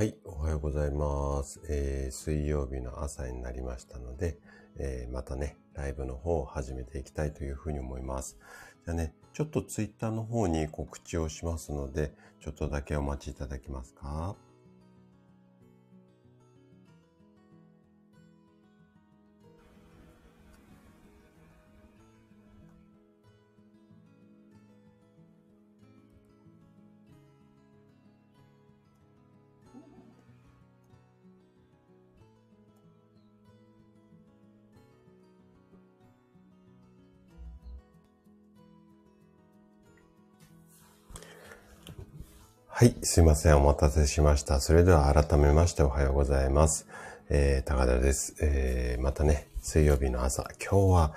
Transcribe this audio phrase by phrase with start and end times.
[0.00, 1.60] はい、おはようございます。
[1.68, 4.38] えー、水曜日の朝になりましたので、
[4.78, 8.38] えー、またね、ライブの方を始めていきたいというふうに思います。
[8.86, 14.36] じゃあね、ちょっとツイッターの方に告知をしますので、ちょっとだけお待ちいただけますか？
[42.80, 43.58] はい、すいません。
[43.58, 44.58] お待たせしました。
[44.58, 46.88] それでは改めましておはようございます。
[47.28, 48.36] えー、高田です。
[48.40, 50.44] えー、またね、水曜日の朝。
[50.58, 51.12] 今日は、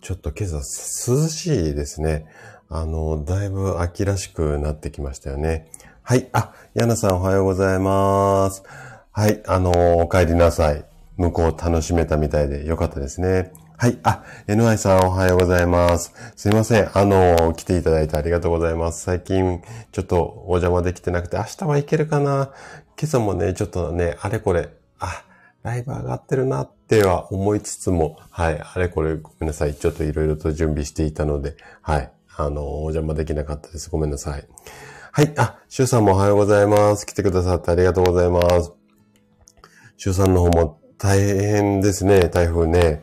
[0.00, 2.24] ちょっと今朝涼しいですね。
[2.70, 5.70] あの、だいぶ秋らしくなってきましたよね。
[6.00, 8.62] はい、あ、ヤナさんおはようございます。
[9.10, 10.82] はい、あの、お帰りなさい。
[11.18, 13.52] 向こう楽しめたみたいでよかったですね。
[13.76, 13.98] はい。
[14.04, 16.12] あ、NY さんおはようございます。
[16.36, 16.90] すいません。
[16.96, 19.02] あの、来ていただいてありがとうございます。
[19.02, 22.52] 最近、ちょっとお邪魔できてなくて、明日はいけるかな？
[22.96, 24.68] 今朝もね、ちょっとね、あれこれ、
[25.00, 25.24] あ、
[25.64, 29.74] ライブ上がってるなっては思いつつも、はい、あれこれごめんなさい。
[29.74, 33.90] ちょっといろいろと準備していたので、はい、あの、お邪魔できなかったです。
[33.90, 34.46] ごめんなさい。
[35.10, 37.04] はい、あ、シュウさんもおはようございます。
[37.04, 38.72] 来てくださってありがとうございます。
[39.96, 43.02] シュウさんの方も大変ですね、台風ね。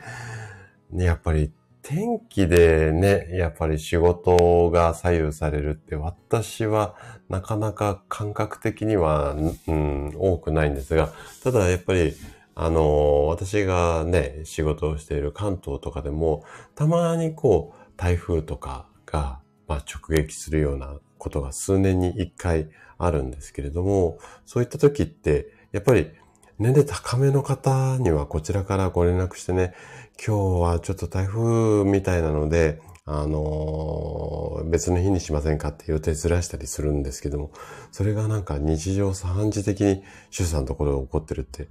[0.92, 1.52] ねやっぱり
[1.82, 6.96] 天気でね、やっぱり仕事が左右されるって私は
[7.30, 9.36] なかなか感覚的には、
[9.68, 12.14] うん、多くないんですが、ただやっぱり
[12.62, 16.44] あの、私がね、仕事をしている関東とかでも、
[16.76, 26.12] たまにこう、台風とかが、まあ、直撃するようなことが数年に一回あるんですけれども、そういった時って、やっぱり
[26.58, 29.74] 年齢高めの方にはこちらからご連絡してね、
[30.22, 37.52] 今日はちょっと台風みたいなので、あのー、別の日にしませんかって予定ずらしたりするんですけども、
[37.94, 41.70] それがなんか日常茶飯事的に主さんのところで起こってるって、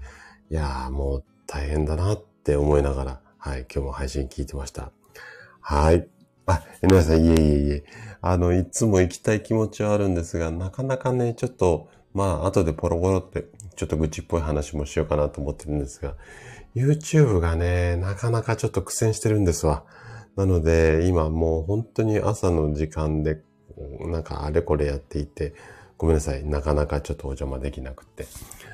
[0.51, 4.93] いやーもう大変だなって思いながら、はい、今日も配信聞いてました。
[5.61, 6.09] はい。
[6.47, 7.85] あ、皆さん、いえいえいえ。
[8.23, 13.45] あの、いつも行きたい気持ちはあるんですが、なかなかね、ちょっと、まあ、後でポロポロって
[13.77, 16.15] ちょっと愚痴っぽい話もしようかなと思ってるんですが、
[16.79, 19.85] YouTube がね、なかなかちょっと苦戦してるんですわ。
[20.37, 23.43] なので、今もう本当に朝の時間で、
[24.01, 25.55] なんかあれこれやっていて、
[25.97, 26.45] ごめんなさい。
[26.45, 28.27] なかなかちょっとお邪魔できなくて。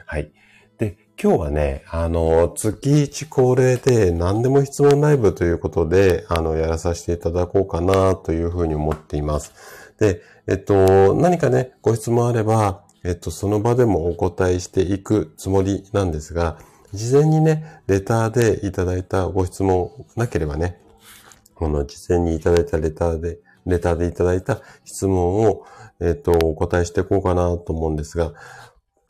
[0.06, 0.30] はい。
[0.78, 9.52] で、今日はね、あの、月一恒例で何でも質問ライブということで、あの、やらさせていただこうかなというふうに思っています。
[9.98, 16.58] で、えっと、何かね、ご質問あれば、えっと、その場でもお答えしていくつもりなんですが、
[16.94, 20.80] 事前にね、レターでいただいたご質問なければね、
[21.54, 25.64] この事前にいただいたレターで、レターでいただいた質問を、
[26.00, 28.32] えっと、お答えしていこうかなと思うんですが、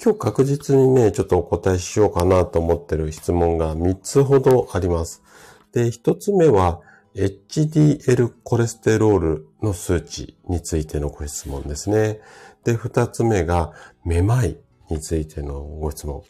[0.02, 5.22] 今日確実にね、ちょっとお答えしようかなと思ってる質問が3つほどあります。
[5.72, 6.80] で、1つ目は、
[7.14, 12.20] HDL コレステロールの数値についてのご質問ですね。
[12.64, 13.72] で、二つ目が、
[14.04, 14.58] めまい
[14.90, 16.22] についてのご質問。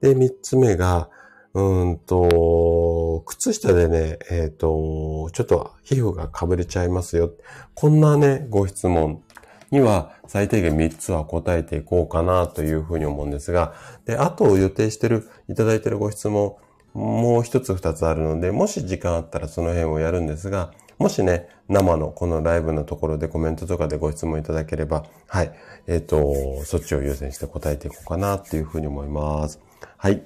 [0.00, 1.10] で、三つ目が、
[1.54, 7.32] うんと、靴下でね、えっ、ー、と、ちょっと皮膚がかぶれちゃいますよ。
[7.74, 9.22] こんなね、ご質問
[9.70, 13.74] には最低限3つは答えていこうかなというふうに思うんですが、
[14.04, 16.56] で、あと予定してる、いただいてるご質問、
[16.92, 25.52] もう一つ二つあるので、もし時間あったらその辺をやるんですが、もしね、生のこのライブのところでコメントとかでご質問いただければ、はい。
[25.86, 29.60] えっ、ー、と、そっちを優先して答えていこうかなっていうふうに思います。
[30.06, 30.22] はい。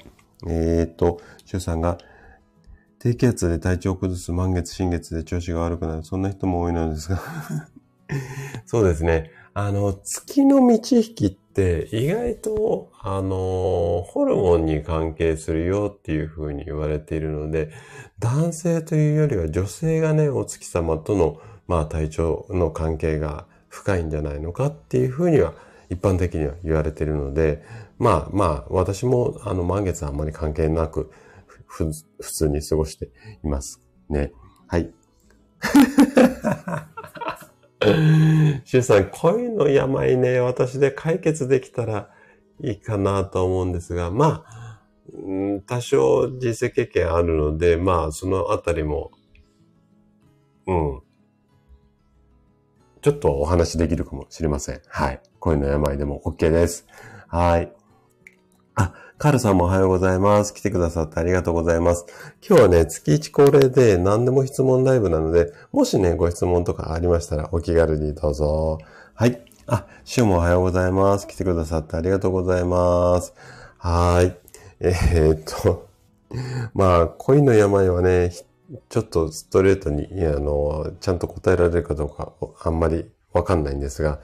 [0.47, 1.97] えっ、ー、と、シュさんが、
[2.99, 6.05] 低気圧で体調を崩す満月、新月で調子が悪くなる。
[6.05, 7.19] そんな人も多いのですが
[8.67, 9.31] そうですね。
[9.55, 17.71] あの、月の満ち引きって意外と、あの、ホルモンに関係するよっていうふうに言われているので、
[18.19, 25.55] 男性というよりは女性がね、お月様との、まあ体調の関係が深いんじゃないのかっていうふうには
[25.89, 27.65] 一般的には言われているので、
[28.01, 31.13] まあまあ私もあの満月はあんまり関係なく
[31.67, 33.11] ふ普通に過ごして
[33.45, 33.81] います。
[34.09, 34.33] ね。
[34.67, 34.91] はい。
[38.65, 42.11] シュウさん、恋の病ね、私で解決できたら
[42.63, 44.81] いいかなと思うんですが、まあ、
[45.67, 49.11] 多少人生経験あるので、まあ、そのあたりも、
[50.67, 51.01] うん。
[53.03, 54.81] ちょっとお話できるかもしれません。
[54.87, 55.21] はい。
[55.39, 56.87] 恋の病でも OK です。
[57.29, 57.73] はい。
[58.81, 60.55] あ、カールさんもおはようございます。
[60.55, 62.07] 来てくださってありがとうございます。
[62.41, 68.79] 今日はね、月1恒例で何でも質問ライブなので、もしね、ご質問とかありましたらお気軽にどうぞ。
[69.13, 69.43] はい。
[69.67, 71.29] あ、シュもおはようございます。
[71.29, 73.35] 来てくださってありがとうございます。
[73.77, 74.35] はい。
[74.81, 75.87] えー、っと、
[76.73, 78.33] まあ、恋の病はね、
[78.89, 82.33] ちょっとストレートに、あの、ちゃんと答えられるかどうか、
[82.65, 83.05] あんまり
[83.35, 84.21] わかんないんですが、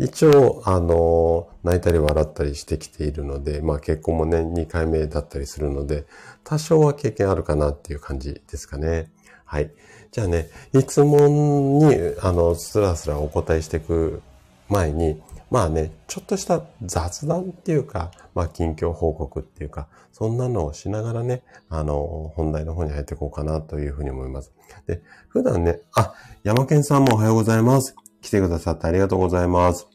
[0.00, 6.06] 一応、あの、泣いたり笑ったりしてきているので、まあ結婚もね、2回目だったりするので、
[6.42, 9.10] 多少は経験あるかなっていう感じですかね。
[9.44, 9.70] はい。
[10.10, 14.22] じゃあね、質問に、あの、スラスラお答えしていく
[14.70, 15.20] 前に、
[15.50, 24.50] まあね、ちょっとした雑談っていうか、まあ近況報告っていうか、そんなのをしながらね、あの、本題の方に入っていこうかなというふうに思います。
[24.86, 27.94] で、普段ね、あ、山健さんもおはようございます。
[28.22, 29.89] 来てくださってありがとうございます。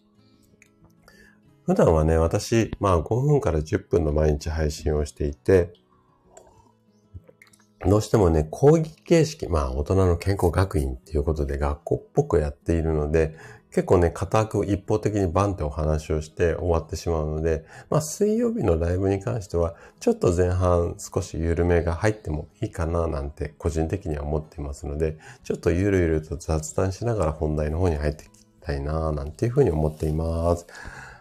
[1.65, 5.73] 普段はね、私、まあ5分から10分の毎日配信をしていて、
[7.83, 13.35] どうしてもね、講義形式、まあ大人の健康学院っていうことで学校っぽくやっているので、
[13.71, 30.67] 結構ね、固く一方的にバンってお話をして終わってしまうので、まあ水曜日のライブに関しては、ちょっと前半少し緩めが入ってもいいかななんて個人的には思っていますので、ちょっとゆるゆると雑談しながら本題の方に入っていきたいななんていうふうに思っています。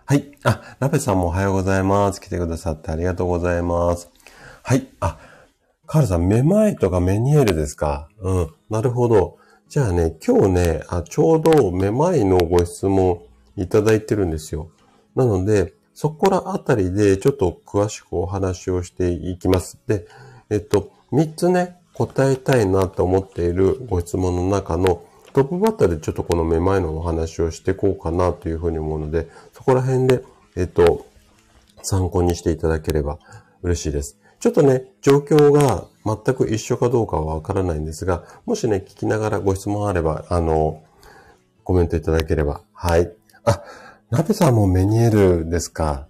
[0.06, 0.36] はい。
[0.44, 2.20] あ、ラペさんもおはようございます。
[2.20, 4.10] 来てくださってありがとうございます。
[4.62, 4.86] はい。
[5.00, 5.18] あ、
[5.86, 8.10] カールさん、めまいとかメニエールですか？
[8.20, 8.50] うん。
[8.68, 9.38] なるほど。
[9.66, 13.22] じゃあね、今日ね、あちょうどめまいのご質問
[13.56, 14.68] いただいてるんですよ。
[15.14, 19.78] なので、そこらあたりでちょっと詳しくお話をしていきます。
[19.86, 20.06] で、
[20.50, 25.02] えっと、3つね、答えたいなと思っているご質問の中の
[25.34, 30.22] トップバッターでちょっとこのめまいのお話をしていこうかなというふうに思うので、そこら辺で、
[30.54, 31.06] えっと、
[31.82, 33.18] 参考にしていただければ
[33.62, 34.16] 嬉しいです。
[34.38, 40.84] ちょっとね、状況が全く一緒かどうかはわからないんですが、もしね、聞きながらご質問あれば、あの、
[41.64, 42.60] コメントいただければ。
[42.72, 43.10] はい。
[43.44, 43.64] あ、
[44.10, 46.06] ナベさんもメニエルですか。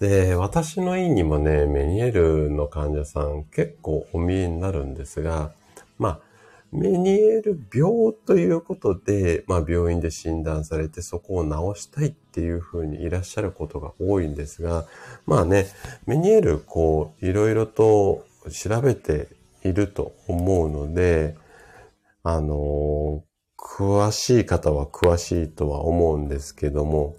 [0.00, 5.52] で、私の院にもね、メニエルの患者さん結構お見えになるんですが、
[5.98, 6.20] まあ、
[6.72, 14.86] メニエール病ということで、まあ病院で診断されてそこを治したいっていうふうにいらっしゃることが多いんですが、
[15.26, 15.66] まあね、
[16.06, 19.28] メニエールこういろいろと調べて
[19.64, 21.36] いると思うので、
[22.22, 23.24] あの、
[23.56, 27.16] 詳しい方は詳しいとは思うんですけども、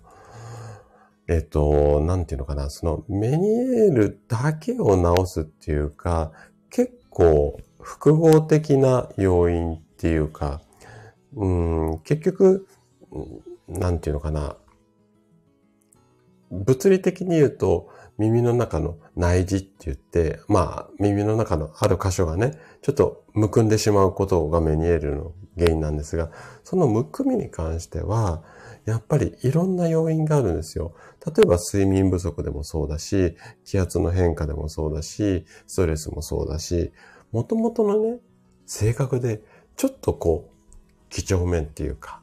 [1.28, 6.32] えっと、なんていうのかな、そのメニエールだけを治すっていうか、
[6.70, 10.62] 結構複合的な要因っていうか、
[11.36, 12.68] うん、結局、
[13.68, 14.58] なんていうのかな。
[16.52, 26.30] 物理的に言うと、耳の中の内耳って言って、まあ、耳の中のある箇所がね、ちょっとむくんでしまうことが目に得るの原因なんですが、
[26.64, 28.44] そのむくみに関しては、
[28.86, 30.94] やっぱりいろんな要因があるんですよ。
[31.26, 36.92] 例えば睡眠不足でもそうだし、気圧の変化でもそうだし、ストレスもそうだし、
[37.32, 38.20] もともとのね、
[38.66, 39.42] 性格で、
[39.76, 42.22] ちょっとこう、几帳面っていうか、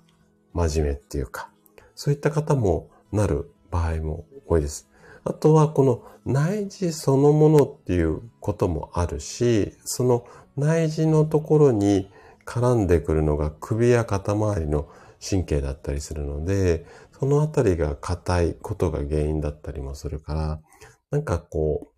[0.52, 1.50] 真面目っていうか、
[1.94, 4.88] そういった方もなる場合も多いです。
[5.24, 12.10] あとはこの内耳そのものっていうこともあるし、その内耳のところに
[12.44, 14.88] 絡んでくるのが首や肩周りの
[15.26, 16.86] 神経だったりするので、
[17.18, 20.60] そのあたりが硬いことが原因だったりもするから、
[21.10, 21.88] なんかこ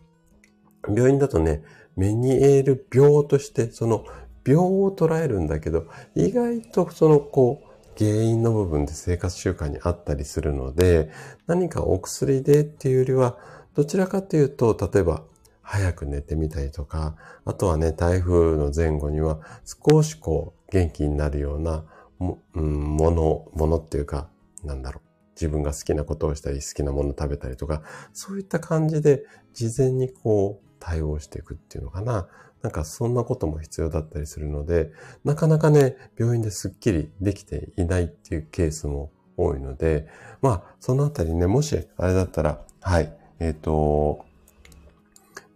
[0.89, 1.63] う、病院だとね、
[2.01, 4.07] メニエール病として、その
[4.47, 11.11] 病を捉えるんだけど、意外とそのこう、原因の部分で生活習慣にあったりするので、
[11.47, 13.37] 何かお薬でっていうよりは、
[13.75, 15.25] どちらかというと、例えば、
[15.61, 21.85] 早く寝てみたりとか、あとはね、台風の前後には少しこう、元気になるような
[22.19, 24.31] も、うん、もの、ものっていうか、
[24.65, 25.11] なんだろう。
[25.37, 27.83] 自分が好きなことをしたり、好きなもの食べたりとか、
[28.15, 32.27] そういった感じで、事前にこう、対応していくっていうのかな。
[32.63, 34.91] なんかそんなことも必要だったりするので、
[35.25, 40.09] なかなかね、病院ですっきりできていないっていうケースも多いので、
[40.43, 44.25] まあ、そのあたりね、もしあれだったら、はい、えっ、ー、と、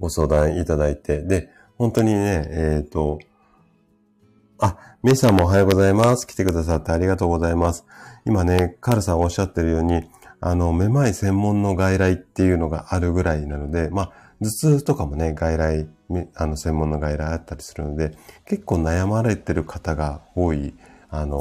[0.01, 3.19] ご相談いただいて、で、本当にね、えっ、ー、と、
[4.59, 6.27] あ、メイさんもおはようございます。
[6.27, 7.85] 来てくださってありがとうございます。
[8.25, 10.05] 今ね、カルさんおっしゃってるように、
[10.41, 14.13] あの、めまい専門の外来っていうのがあるぐらいなので、まあ、
[14.45, 15.89] 頭痛とかもね、外来、
[16.35, 20.75] あの、専門の外来あったりするので、結構悩まれてる方が多い、
[21.09, 21.39] あのー、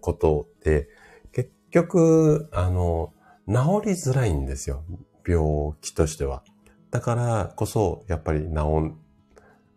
[0.00, 0.88] ことで、
[1.32, 3.12] 結局、あの、
[3.48, 4.84] 治りづらいんですよ。
[5.26, 6.42] 病気としては。
[6.90, 8.98] だからこそ、やっぱり治ん、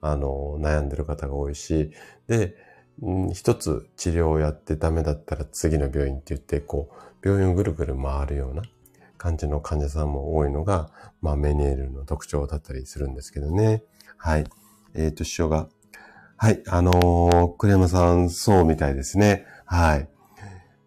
[0.01, 1.92] あの、悩んでる方が多いし、
[2.28, 2.56] で、
[3.01, 6.89] うん、一つ治療をやってダメだったら次の病院って言って、こ
[7.24, 8.63] う、病院をぐるぐる回るような
[9.20, 10.90] 感じの患者さんも多いのが、
[11.22, 13.84] まあ、メニエールの特徴だったりするんですけどね。
[14.18, 14.46] はい。
[14.96, 15.68] えっ、ー、と、師匠が、
[16.38, 19.46] はい、あのー、栗山さん、そうみたいですね。
[19.66, 20.08] はい。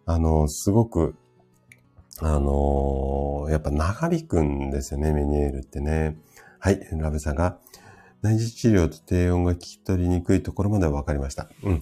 [0.07, 1.15] あのー、すごく、
[2.19, 6.17] あのー、やっぱ長引くんですよね、メニエールってね。
[6.57, 7.59] はい、ラブさんが、
[8.23, 11.49] 内耳治療と低音が聞き取りにくいところまでは分かりました。
[11.61, 11.79] うん。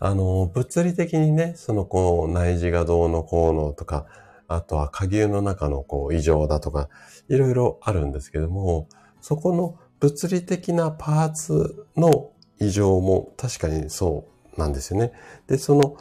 [0.00, 4.06] あの、物理的にね、そのこう、内耳がどうのこうのとか、
[4.54, 6.88] あとは下牛の中のこう異常だとか、
[7.28, 8.88] いろいろあるんですけども、
[9.20, 15.12] そこの物理的なパーツの異常も確かにそうなんですよね。
[15.46, 15.96] で、その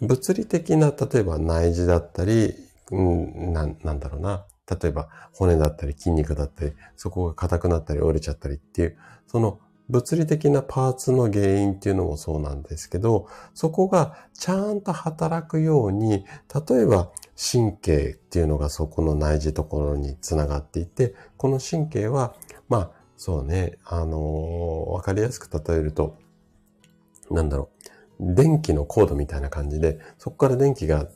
[0.00, 2.54] 物理的な、例えば内耳だったり、
[2.90, 4.46] うん、ななんだろうな。
[4.70, 16.24] 例えば骨だったり筋肉だったり、そこが硬くなったり折れちゃったりっていう、その物理的なパーツの原因っていうのもそうなんですけど、そこがちゃんと働くように、
[16.68, 22.34] 例えば神経っていうのがそこの内耳ところにつながっていて、この神経は、
[22.68, 26.18] まあ、そうね、あのー、わかりやすく例えると、
[27.30, 27.70] なんだろ
[28.18, 31.08] う、電気のコードみたいな感じで、そこから電気が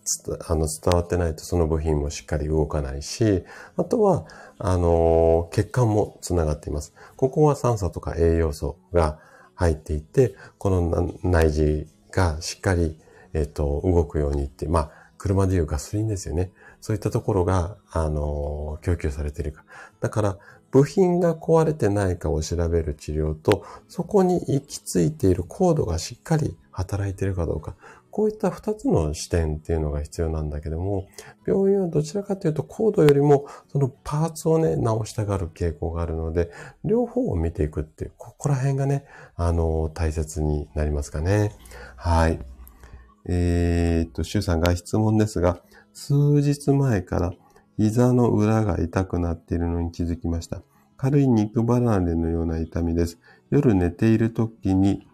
[0.49, 3.45] あの伝わってないとその部品もしっかり動かないし、
[3.77, 4.25] あとは、
[4.59, 6.95] あの血管もつながっています。
[7.17, 9.19] ここは酸素とか栄養素が
[9.55, 12.99] 入っていて、この内耳がしっかり、
[13.35, 16.51] えっ、と、動くようにって、まあ、車でいうガソリンですよね。
[16.83, 19.65] そういったところが、あの供給されているか。
[20.01, 20.39] だから、
[20.71, 27.75] 部品が壊れてないかを調べる治療と、そこに行き着いているコードがしっかり働いているかどうか。
[28.11, 31.09] こういった二つの視点っていうのが必要なんだけども、
[31.47, 36.51] 病院はどちらかというとコードよりもそのパーツをね、直したがる傾向があるので、
[36.85, 41.53] 両方を見ていくっていう、ここら辺がね、あの、大切になりますかね。
[41.97, 42.39] はい。
[43.27, 45.61] えー、っと、シュさんが質問ですが、
[45.93, 47.33] 数日前から
[47.79, 50.63] 膝の裏が痛くなっているのに気づきました。
[50.97, 53.19] 軽い肉離れのような痛みです。
[53.51, 55.07] 夜寝ている時に、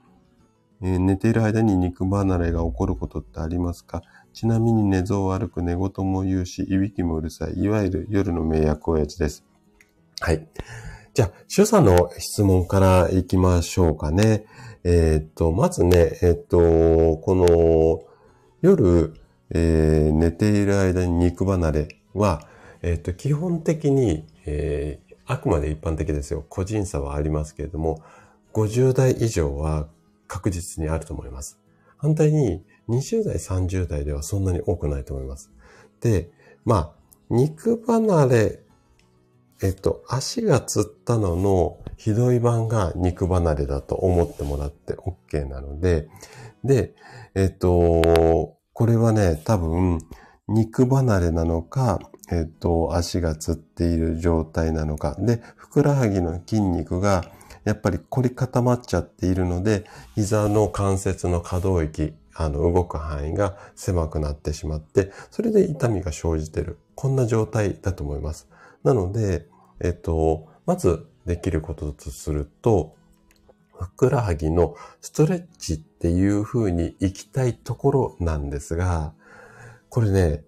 [0.83, 4.03] えー、寝ている間に肉離れが起こることってありますか？
[4.33, 7.59] ちなみに寝相悪く寝言も言うし、いびきもうるさい。
[7.59, 9.45] いわゆる夜の迷惑親父です。
[10.21, 10.47] はい。
[11.13, 14.47] じゃあ、主さんの質問から行きましょうかね。
[14.85, 18.03] えー、っと、まずね、えー、っと、この、
[18.63, 19.15] 夜、
[19.51, 22.47] えー、寝ている間に肉離れは、
[22.83, 26.45] えっ、と、基本的に、えー、あくまで一般的ですよ。
[26.49, 28.03] 個人差はありますけれども、
[28.53, 29.89] 50代以上は
[30.27, 31.59] 確実にあると思います。
[31.97, 35.51] 反対に、20代、30代ではそんなに多くないと思います。
[36.01, 36.31] で、
[36.65, 36.93] まあ、
[37.29, 38.61] 肉離れ、
[39.63, 46.09] えっと、足がつったののひどい版が肉離れだと思ってもらって OK なので、
[46.65, 46.95] で、
[47.35, 49.99] えっと、これはね、多分、
[50.49, 52.01] 肉離れなのか、
[52.33, 55.17] えっと、足がつっている状態なのか。
[55.19, 57.25] で、ふくらはぎの筋肉が、
[57.65, 66.79] やっぱり凝り固まっちゃっているので、膝の関節の可動域、あの、動く範囲が狭くなってしまって、それで痛みが生じている。
[66.95, 68.50] こんな状態だと思います。
[68.85, 69.47] なので、
[69.81, 72.95] えっと、まずできることとすると、
[73.79, 79.13] ふくらはぎのストレッチっていう風に行きたいところなんですが、
[79.89, 80.45] これね、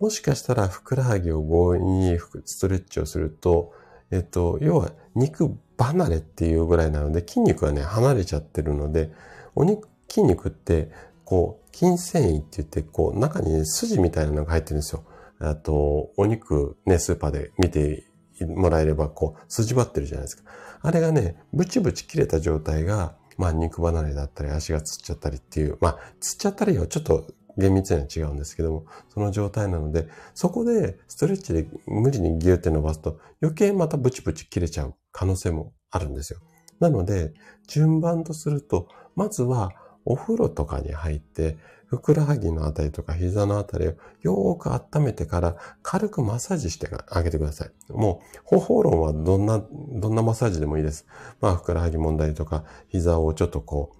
[0.00, 3.72] もしかしたらふくらはぎを強引にストレッチをすると、
[4.10, 9.10] えっと、要は肉離れっていうぐらいなので、筋肉がね、離れちゃってるので、
[9.54, 10.90] お肉、筋肉って、
[11.24, 15.04] こう、筋繊維って言って、こう、中に、筋みたいなのが入ってるんですよ。
[15.42, 18.06] あと、お肉ね、スーパーで見て
[18.46, 20.44] もらえれば、こう、筋張ってるじゃないですか。
[20.82, 27.26] あれがね、ブチブチ切れた状態が、まあ、肉離れだったり、足がつっちゃったりっていう、まあ、つっちゃったりはちょっと
[27.58, 36.40] 厳密には違うんですけども、その状態なので、そこでストレッチで無理にギューって伸ばすと余計またブチブチ切れちゃう可能性もあるんですよ。
[36.80, 37.32] なので、
[37.66, 39.72] 順番とすると、まずは
[40.04, 41.56] お風呂とかに入って、
[41.92, 47.70] ふくらはぎのあたりとか膝のあたりをよーく温めてから軽くマッサージしてあげてください。
[47.92, 51.06] もう方法論はどんな、どんなマッサージでもいいです。
[51.42, 53.92] まあふくらはぎ問題とか膝をちょっとこ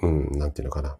[0.00, 0.96] う、うん、なんていうのかな。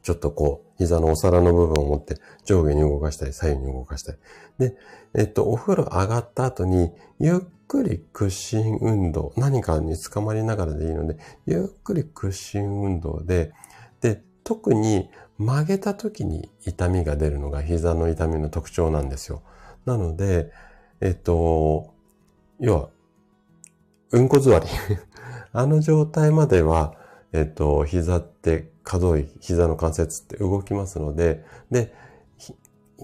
[0.00, 4.18] ちょっとこう、膝のお皿の部分を持って上下に動かしたり、左右に動かしたり。
[4.56, 4.76] で、
[5.14, 13.52] えっと、お風呂上がった後に、ゆっくり屈伸運動、何かに捕まりながらでいいので、ゆっくり屈伸運動で、
[14.00, 19.42] で、特に曲げた時に痛みが出るのが膝の痛みの特徴なんですよ。
[19.84, 20.52] なので、
[21.00, 21.92] えっと、
[22.60, 22.88] 要は
[24.12, 24.66] うんこ座り。
[25.52, 26.94] あの状態までは、
[27.32, 31.92] えっと、膝って可動域、膝の関節って動きますので、で、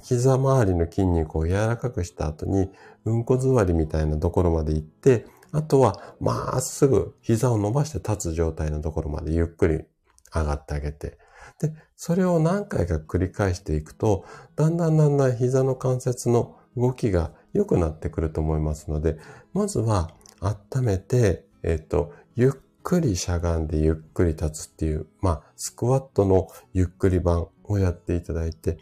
[0.03, 2.71] 膝周りの筋肉を柔らかくした後に、
[3.05, 9.85] うんこ座りみたいなところまで行って、あとは、まっすぐ膝を伸ばして立つ状態のところまでゆっくり
[10.33, 11.19] 上がってあげて、
[11.63, 14.25] で、それを何回か繰り返していくと、
[14.57, 19.17] だんだんだんだん膝の関節の動きが良くなってくると思いますので、
[19.53, 22.53] まずは温めて、えっ、と、ゆっ
[22.83, 28.79] くりしゃがんでゆっくり立つっていう、まあ、スクワットのゆっくり版をやっていただいて、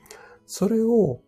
[0.47, 1.21] それを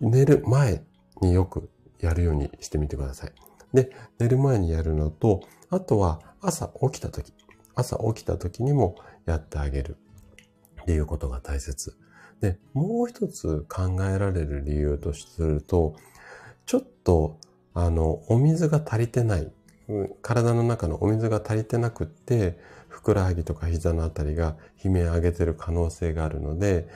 [0.00, 0.82] 寝る前
[1.20, 1.68] によく
[2.00, 3.32] やるようにしてみてください。
[3.74, 7.34] で、寝る前にやるのと、あとは朝起きた時、
[7.74, 8.96] 朝起きた時にも
[9.26, 9.98] やってあげる
[10.84, 11.96] っていうことが大切。
[12.40, 15.96] で、もう一つ考えられる理由とすると、
[16.66, 17.38] ちょっと、
[17.72, 19.50] あの、お水が足りてない。
[20.20, 26.86] 体の中のお水が足りてなくって、ふくらはぎとか膝のあたりが悲鳴上げてる可能性があるので、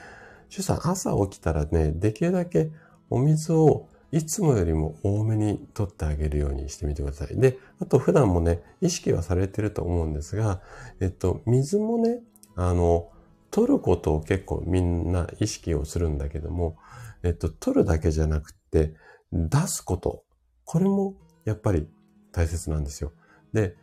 [0.49, 2.71] 主さん朝起きたらね、できるだけ
[3.09, 7.39] お水をいつもよりも多めに取ってあげるようにしてみてください。
[7.39, 10.61] で、あと普段もね、意識はされてると思うんですが、
[10.99, 12.19] えっと、水もね、
[12.55, 13.09] あの、
[13.51, 16.77] 取ることを結構みんな意識をするんだけども、
[17.23, 18.93] えっと、取るだけじゃなくて、
[19.31, 20.23] 出すこと。
[20.65, 21.15] これも
[21.45, 21.87] やっぱり
[22.31, 23.11] 大切なんですよ。
[23.53, 23.75] で、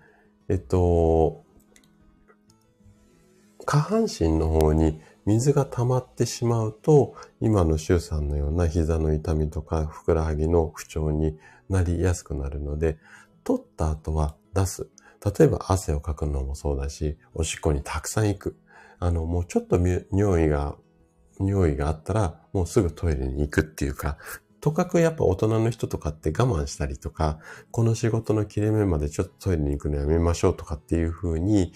[0.48, 1.44] えっと、
[3.64, 11.36] 下半身の方に水が溜まってしまうと、今の周さんのような膝の痛みとかふくらはぎの不調に
[11.68, 12.98] なりやすくなるので、
[13.42, 14.88] 取った後は出す。
[15.24, 18.56] 例えば汗をかくのもそうだし、おしっこにたくさん行く。
[18.98, 20.76] あの、もうちょっと匂いが、
[21.38, 24.16] 匂いがあったら、もうすぐトイレに行くっていうか、
[24.60, 27.38] とかくやっぱ大人の人とかって我慢したりとか、
[27.70, 31.72] この仕事の切れ目までちょっとトイレに行くのやめましょうとかっていう風に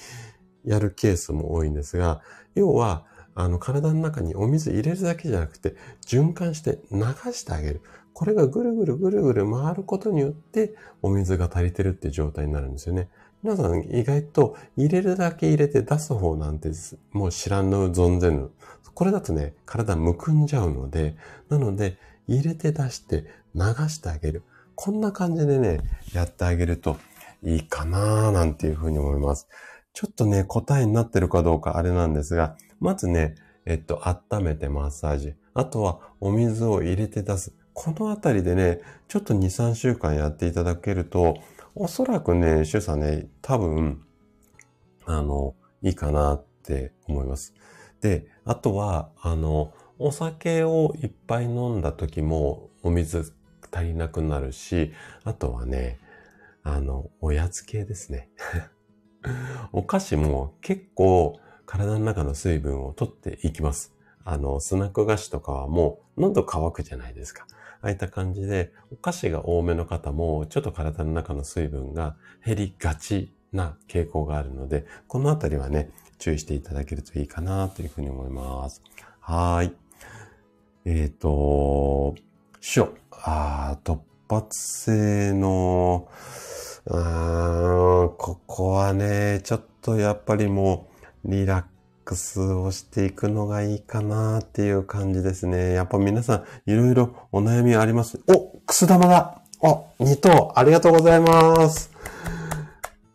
[0.64, 2.20] やるケースも多いんですが、
[2.54, 7.00] 要は、あの、体の中にお水入れるだけじゃなくて、循環して流
[7.32, 7.80] してあげる。
[8.12, 13.08] これがぐるぐるぐるぐる回ることによって、お水が足りてるっていう状態になるんですよね。
[13.42, 16.70] 皆さん意外と入れるだけ入れて出す方なんて
[17.12, 18.50] もう知らぬ存ぜぬ。
[18.92, 21.16] これだとね、体むくんじゃうので、
[21.48, 21.96] なので
[22.28, 23.24] 入れて出して
[23.54, 24.42] 流してあげる。
[24.74, 25.80] こんな感じでね、
[26.12, 26.98] やってあげると
[27.42, 29.48] いいかなーなんていうふうに思います。
[29.94, 35.34] ちょっとね、答えになってるかどうかあれなんですが、まずね、えっと、温めてマッサージ。
[35.54, 37.54] あとはお水を入れて出す。
[37.72, 41.38] このあたりでね、ちょっと2、3週間やっていただけると、
[41.82, 44.02] おそらくね、主さんね、多分、
[45.06, 47.54] あの、いいかなって思います。
[48.02, 53.32] で、あとは、あの、お酒をいっぱい飲んだ時もお水
[53.72, 54.92] 足りなくなるし、
[55.24, 55.98] あとはね、
[56.64, 58.28] あの、おやつ系ですね。
[59.72, 63.96] お菓子も結構体の中の水分を取っていきます。
[64.26, 67.46] あの、スナック菓子とかはもう喉乾くじゃないですか。
[67.82, 78.82] ああいった感じで、お菓子が多めの方も、ちょっと体の中の水分が減りがちな傾向があるので、このあたりはね、注意していただけるといいかなというふうに思います。
[79.20, 79.72] はい。
[80.84, 82.14] えっ、ー、と、
[82.60, 86.08] 師匠、あ突発性の、
[86.86, 90.90] うーん、ここはね、ちょっとやっぱりも
[91.24, 91.68] う、リラック
[92.10, 95.74] クスをしていくのがいいかなっていう感じですね。
[95.74, 98.18] やっぱ皆さんいろいろお悩みあります？
[98.26, 101.92] お、くす玉だお、二等ありがとうございます。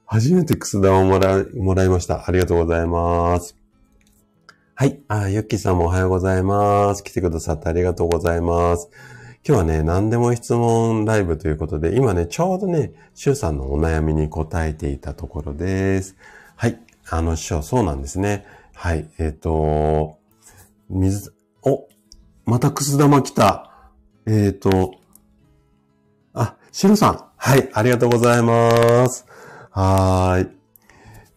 [0.05, 2.23] 初めてくす玉をもら、もらいました。
[2.25, 3.57] ありがとうございます。
[4.75, 5.01] はい。
[5.09, 7.03] あ、ゆっきさんもおはようございます。
[7.03, 8.89] 来てくださってありがとうございます。
[9.45, 16.15] 今日はね、何でも質問ライブということで、今ね、ちょうどね、シュウさんのお悩みに答えていたところです。
[16.55, 16.79] はい。
[17.09, 18.45] あの、師匠、そうなんですね。
[18.75, 19.09] はい。
[19.17, 20.19] えっ、ー、と、
[20.89, 21.33] 水、
[21.63, 21.87] お、
[22.45, 23.71] またくす玉来た。
[24.27, 24.95] えっ、ー、と、
[26.33, 27.25] あ、シロさん。
[27.37, 27.69] はい。
[27.73, 29.25] ありがとうございます。
[29.71, 30.55] はーい。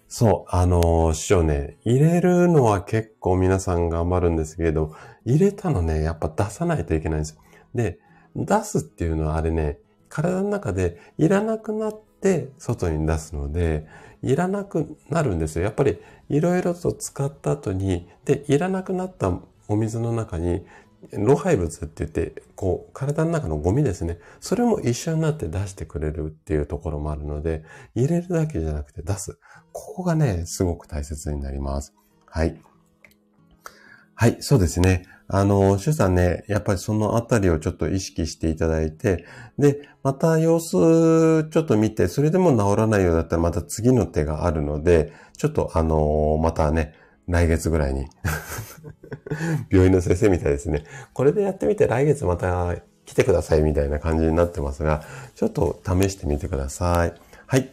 [0.08, 7.40] そう、あの、師匠ね、入れるのは結構皆さん頑張るんですけど、入れたのね、やっぱ出さないといけないんですよ。
[7.74, 8.00] で、
[8.34, 13.86] 出すっていうのはあれね、体の中でいらなくなって外に出すので、
[14.22, 15.64] いらなくなるんですよ。
[15.64, 20.64] やっぱりいろいろと使った後に、で、いらなくなったお水の中に、
[21.12, 24.18] 老廃物って言って、こう、体の中のゴミですね。
[24.40, 27.62] それも一緒になって出してくれるっていうところもあるので、
[27.94, 29.38] 入れるだけじゃなくて出す。
[29.72, 31.94] ここがね、すごく大切になります。
[32.26, 32.60] はい。
[34.14, 35.04] はい、そうですね。
[35.30, 39.26] あの、シュさんね、やっぱりそのあたりをちょっと意識していただいて、
[39.58, 46.94] で、また様子ちょっと見て、それでも治らないようだったらまた次の手があるので、ちょっとあのまたね、
[47.28, 48.06] 来月ぐらいに
[49.70, 50.84] 病院の先生みたいですね。
[51.12, 55.02] これでやってみて来月また来てくださいみたいな感じになってますが、
[55.34, 57.12] ちょっと試してみてください。
[57.46, 57.70] はい。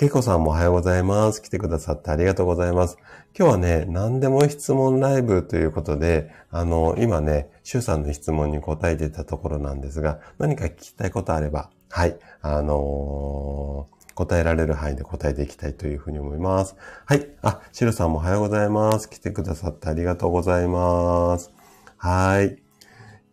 [0.00, 1.42] けいこさんもおはようございます。
[1.42, 2.96] 来てくださってありがとうございます。
[3.38, 16.76] 今日はね、何でも質問ライブということで、あの、今ね、シュさんの質問に答えてたところなんですが、何か聞きたいことあれば、はい、あのー答えられる範囲で答えていきたいというふうに思います。
[17.04, 17.28] はい。
[17.42, 19.08] あ、シロさんもおはようございます。
[19.08, 21.50] 来てくださってありがとうございます。
[21.98, 22.56] はい。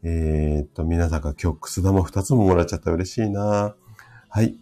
[0.03, 3.75] えー、っと、皆さんが今日くす玉2つももらっちゃった嬉しいな
[4.30, 4.58] はい。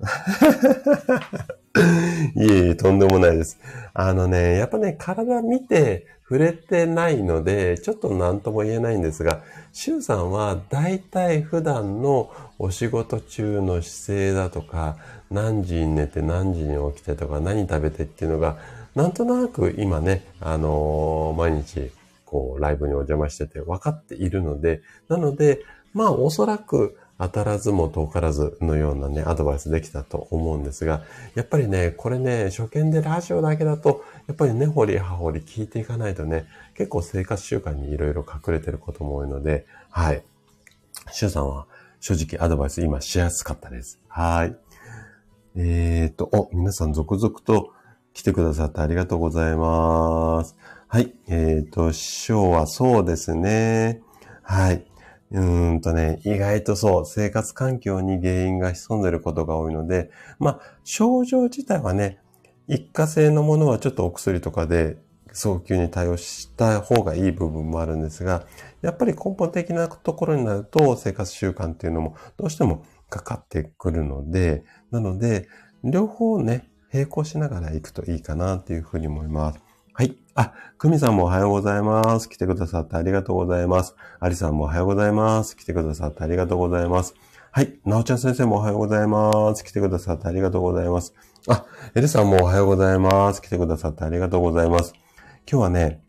[2.36, 3.58] いえいえ、とんでもないです。
[3.92, 14.96] あのね、やっぱね、体見て触れてないので、ちょっと何とも言えないんですが、シュウさんは大体普段のお仕事中の姿勢だとか、
[15.30, 18.56] 何時に寝て何時に起きてとか、何食べてっていうのが、
[18.94, 21.90] なんとなく今ね、あのー、毎日、
[22.24, 31.02] こう、ライブにお邪魔してて分かっているので、なので、まあ、おそらく、当たらずも遠からずのようなね、アドバイスできたと思うんですが、
[31.34, 40.24] やっぱりね、これね、初見でラジオだけだと、やっぱり根掘り葉掘り聞いていかないとね、結構生活習慣にいろいろ隠れてることも多いので、はい。
[41.12, 41.66] シュウさんは
[42.00, 44.00] 正直アドバイス今しやすかったです。
[44.08, 44.56] はい。
[45.56, 47.72] えーと、お、皆さん続々と
[48.12, 50.56] 来てくださってありがとうございます。
[50.88, 51.14] はい。
[51.28, 54.02] えーと、師匠はそうですね。
[54.42, 54.84] はい。
[55.30, 62.18] うーんとね、意外とそう、生活環境に原因が潜んでることが多いので、まあ、症状自体はね、
[62.68, 64.96] 一過性のものはちょっとお薬とかで
[65.32, 68.46] 早急に対応した方がいい部分もあるんですが、
[68.82, 75.48] やっぱり根本的なところになると生活習慣っていうのもどうしてもかかってくるので、なので、
[75.82, 79.63] 両方ね、並行しながら行くといいかなっていうふうに思います。
[80.36, 82.28] あ、くみさんもおはようございます。
[82.28, 83.94] 来てくださってありがとうございます。
[84.18, 85.56] ありさんもおはようございます。
[85.56, 87.14] 来てくださってありがとうございます。
[87.52, 87.78] はい。
[87.84, 89.64] なおちゃん先生もおはようございます。
[89.64, 91.14] 来てくださってありがとうございます。
[91.46, 93.42] あ、エルさんもおはようございます。
[93.42, 94.94] 来てくださってありがとうございます。
[95.48, 96.00] 今日はね、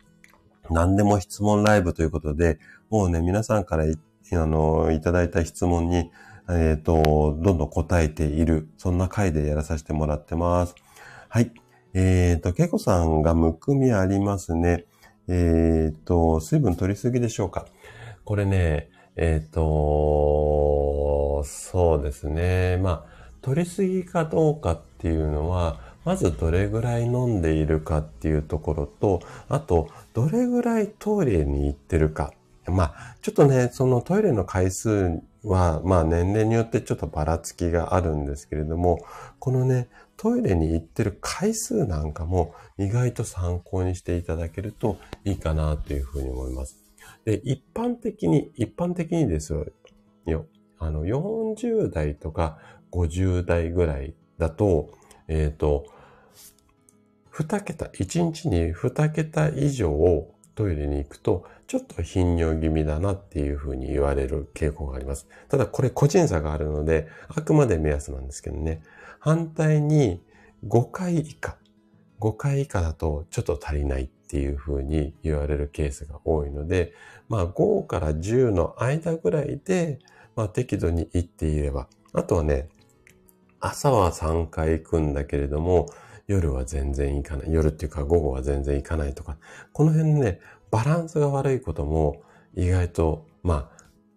[0.71, 2.57] 何でも質問ライブということで、
[2.89, 3.95] もうね、皆さんからい、
[4.33, 6.09] あの、いただいた質問に、
[6.49, 10.73] えっ、ー、と、どんどん答えている、そんな回でやらさせてもらってます。
[11.29, 11.51] はい。
[11.97, 14.83] えっ、ー、と、ケコさんがむくみありますね。
[15.29, 17.67] えっ、ー、と、水分取りすぎでしょうか？
[18.25, 22.75] これね、えっ、ー、と、そうですね。
[22.83, 32.33] まあ、取りすぎかどうかっていうのは、まずどれぐらい飲んでいるかっていうところと、あと、どれぐらいトイレに行ってるか。
[32.67, 38.99] まあ、ちょっとね、そのトイレの回数は、まあ年齢によってちょっとばらつきがあるんですけれども、
[39.39, 46.77] このね、トイレに行ってる回数なんかも意外と参考にしていただけるといいかなというふうに思います。
[47.25, 49.53] で、一般的に、一般的にです
[50.25, 50.45] よ、
[50.79, 52.57] あの、40代とか
[52.91, 54.89] 50代ぐらいだと、
[55.27, 55.85] えっ、ー、と、
[57.33, 65.27] 2桁、1日に2桁以上をトイレに行くと、ちょっと頻尿気味だなっていうふうに言われる傾向があります。
[65.49, 68.81] ただこれ個人差があるので、あくまで目安なんですけどね。
[69.25, 70.21] 反対に
[70.67, 71.57] 5回以下。
[72.19, 76.93] 5回以下だとちょっと足りないっていうふうに言われるケースが多いので、
[77.27, 79.97] まあ5から10の間ぐらいで、
[80.35, 81.87] まあ適度に行っていれば。
[82.13, 82.69] あとはね、
[83.59, 85.87] 朝は3回行くんだけれども、
[86.27, 87.51] 夜は全然行かない。
[87.51, 89.37] 夜っていうか午後は全然行かないとか。
[89.73, 92.21] この辺ね、バランスが悪いことも
[92.53, 93.74] 意外と、まあ、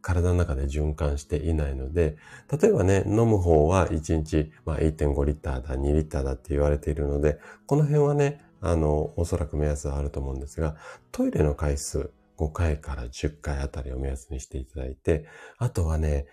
[0.08, 2.16] 体の中で循環していないので、
[2.50, 10.76] 例えばね、飲む方は1日、まあ、1.5リッターだ、2リッターだって言われているので、この辺はね、あの、おそらく目安はあると思うんですが、
[11.12, 15.26] トイレの回数5回から10回あたりを目安にしていただいて、
[15.58, 16.24] あとはね、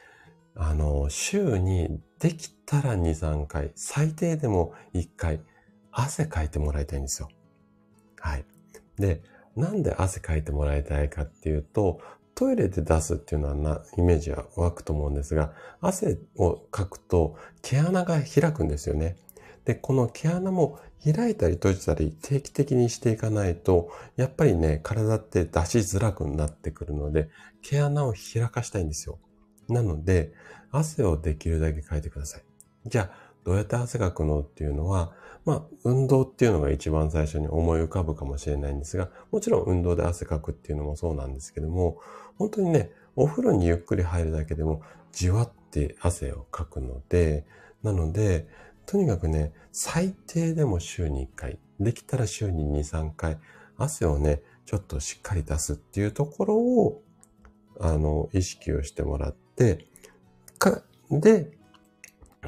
[0.55, 5.41] あの、週にできたら2、3回、最低でも1回、
[5.91, 7.27] 汗かいてもらいたいんですよ。
[8.21, 8.45] はい。
[8.97, 9.21] で、
[9.57, 11.99] なんで汗かいてもらいたいかっていうと、
[12.35, 19.15] トイレで出すっていうのはな、イメージは湧くと思うんですが、汗をかくと毛穴が開くんですよね。
[19.63, 27.29] で、この毛穴も開いたり閉じたり定期的にしていかないと、やっぱりね、体って出しづらくなってくるので、
[27.61, 29.17] 毛穴を開かしたいんですよ。
[29.69, 30.33] なので、
[30.71, 32.43] 汗をできるだけかいてください。
[32.85, 35.13] じゃあ、どうやって汗かくのっていうのは、
[35.45, 41.99] まあ、運動っていうのが一番最初に思い浮かぶかもしれないんですが、もちろん運動で汗かくっていうのもそうなんですけども、
[42.37, 47.45] 本当にね、お風呂にゆっくり入るだけでも、じわって汗をかくので、
[47.83, 48.47] なので、
[48.85, 53.39] とにかくね、最低でも週に1回、できたら週に2、3回、
[53.77, 57.01] 汗をね、ちょっとしっかり出すっていうところを、
[57.79, 59.87] あの、意識をしてもらって、
[60.57, 61.51] か、で、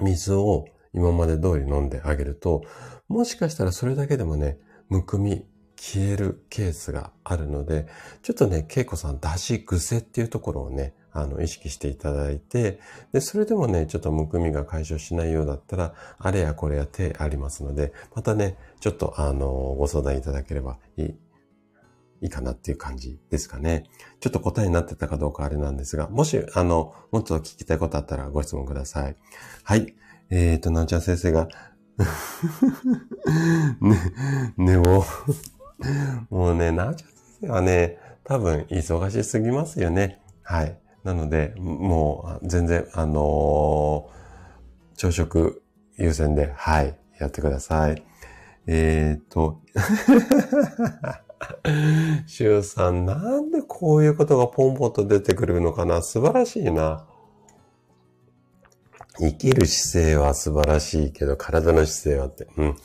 [0.01, 2.63] 水を今まで通り飲んであげると、
[3.07, 4.57] もしかしたらそれだけでもね、
[4.89, 5.45] むくみ、
[5.77, 7.87] 消えるケースがあるので、
[8.23, 12.79] ちょっとね、恵子さん、出し癖っていうところをね、あの、意識していただいて、
[13.11, 23.85] で、それでもね、ちょっとむくみが解消しないようだったら、あれやこれや手ありますので、またね、ちょっとあの、ご相談いただければいい、いいかなっていう感じですかね。
[24.19, 29.15] ちょっと答えになってたかどうかあれなんですが、もし、あの、もっと聞きたいことあったらご質問ください。
[29.63, 29.95] はい。
[30.29, 31.47] えっ、ー、と、なおちゃん先生が、
[33.81, 33.97] ね、
[34.57, 35.03] ね、もう、
[36.29, 40.19] もうね、なおちゃん先生はね、多分忙しすぎますよね。
[40.43, 40.77] はい。
[41.03, 45.61] なので、もう全然、あのー、朝食
[45.97, 48.03] 優先で、はい、やってください。
[48.65, 49.61] えー、っと、
[52.25, 57.05] シュウさん、なんでこういうことがポンポンと出てくるのかな素晴らしいな。
[59.19, 62.47] 生きる姿勢は素晴らしいけど、体の姿勢はって。
[62.57, 62.75] うん。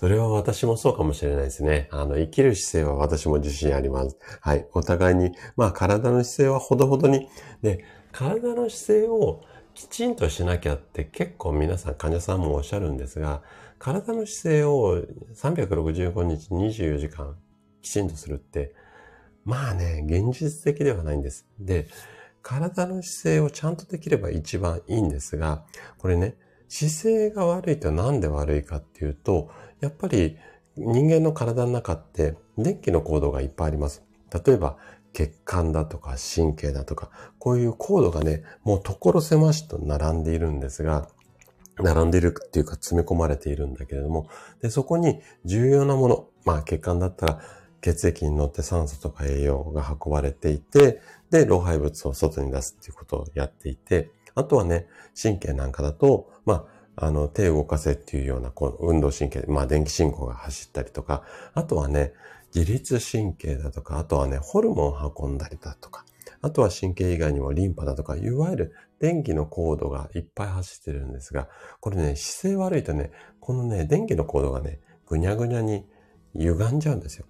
[0.00, 1.86] それは私もそうかもしれないですね。
[1.90, 4.16] あの、生きる姿勢は私も自信あります。
[4.40, 4.66] はい。
[4.72, 7.28] お互いに、まあ、体の姿勢はほどほどに、
[7.60, 13.42] で、体の姿勢をきちんとしなきゃって結構皆さん、患者さんもおっしゃるんですが、
[13.78, 17.36] 体の姿勢を365日24時間
[17.82, 18.74] きちんとするって、
[19.44, 21.46] まあね、現実的ではないんです。
[21.58, 21.88] で、
[22.40, 25.66] 体の姿勢をちゃんとできれば一番いいんですが、
[25.98, 26.36] これね、
[26.70, 30.36] 姿勢が悪いとなんで悪いかっていうと、やっぱり
[30.76, 34.04] 人間の体の中って電気のコードがいっぱいあります。
[34.44, 34.76] 例えば
[35.12, 41.08] 血管だとか神経だとか、こういうコードがね、もう所狭しと並んでいるんですが、
[41.78, 44.28] 並んでいるっていうか詰め込まれているんだけれども、
[44.60, 47.40] で、そこに重要なもの、まあ血管だったら
[47.80, 54.86] 血液に乗って酸素とか栄養が運ばれていて、で、老廃物を外に出すっていうことをやっていて、あとはね、
[55.20, 61.22] 神経なんかだと、まあ、あの、手を動かせっていうような、こう、運動神経、まあ、電気信号が走ったりとか、
[61.54, 62.12] あとはね、
[62.54, 66.04] 自律神経だとか、あとはね、ホルモンを運んだりだとか、
[66.42, 71.48] あとは神経以外にもリンパだとか、いわゆる電気のコードがいっぱい走ってるんですが、
[71.80, 75.86] これね、姿勢悪いとね、このね、電気のコードがね、ぐにゃぐにゃに
[76.34, 77.24] 歪んじゃうんですよ。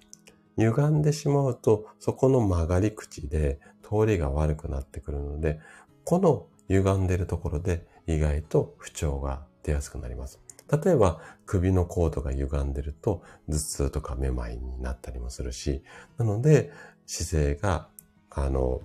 [0.56, 5.60] 歪んでしまうと、そこの曲がり口で通りが悪くなってくるので、
[6.04, 10.40] この歪んでるところで意外と不調が出やすくなります。
[10.84, 15.82] 例えば首のコードが歪んでると頭痛とかめまいになったりもするし、
[16.16, 16.70] なので
[17.06, 17.88] 姿勢が、
[18.30, 18.82] あの、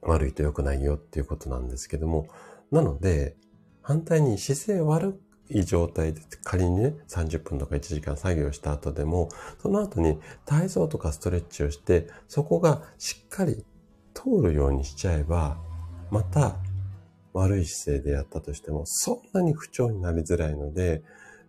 [0.00, 2.28] 悪いと良くないよっていうことなんですけども、
[2.70, 3.36] なので
[3.82, 9.28] 反対に姿勢悪い状態で仮にね、30分とか1時間作業した後でも、
[9.60, 13.64] その後に体操とかストレッチをして、そこがしっかり
[14.14, 15.58] 通るようにしちゃえば、
[16.10, 16.56] また
[17.32, 21.02] 悪い姿勢でやったとしても、そんなに不調になりづらいので、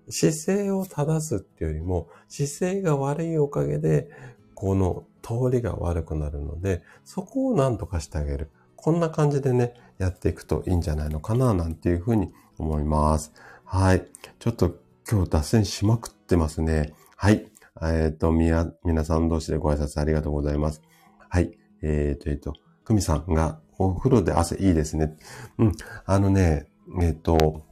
[0.10, 4.10] 姿勢を正すっていうよりも、姿勢が悪いおかげで、
[4.54, 8.50] この通りが悪くなるので、そこを何とかしてあげる。
[8.76, 13.34] こんな感じでね、やっていくといいんじゃないのかな、なんていうふうに思います。
[13.64, 14.08] はい。
[14.40, 14.78] ちょっと
[15.10, 16.94] 今日脱線しまくってますね。
[17.16, 17.50] はい。
[17.82, 20.82] えっ、ー、と、みや、皆さん同士でご挨拶ありがとうございます。
[21.30, 21.58] はい。
[21.82, 25.18] えっ、ー、と、えっ、ー、と、くみさんが、お風呂で汗いいですね。
[25.58, 25.72] うん。
[26.06, 26.68] あのね、
[27.02, 27.64] えっ、と、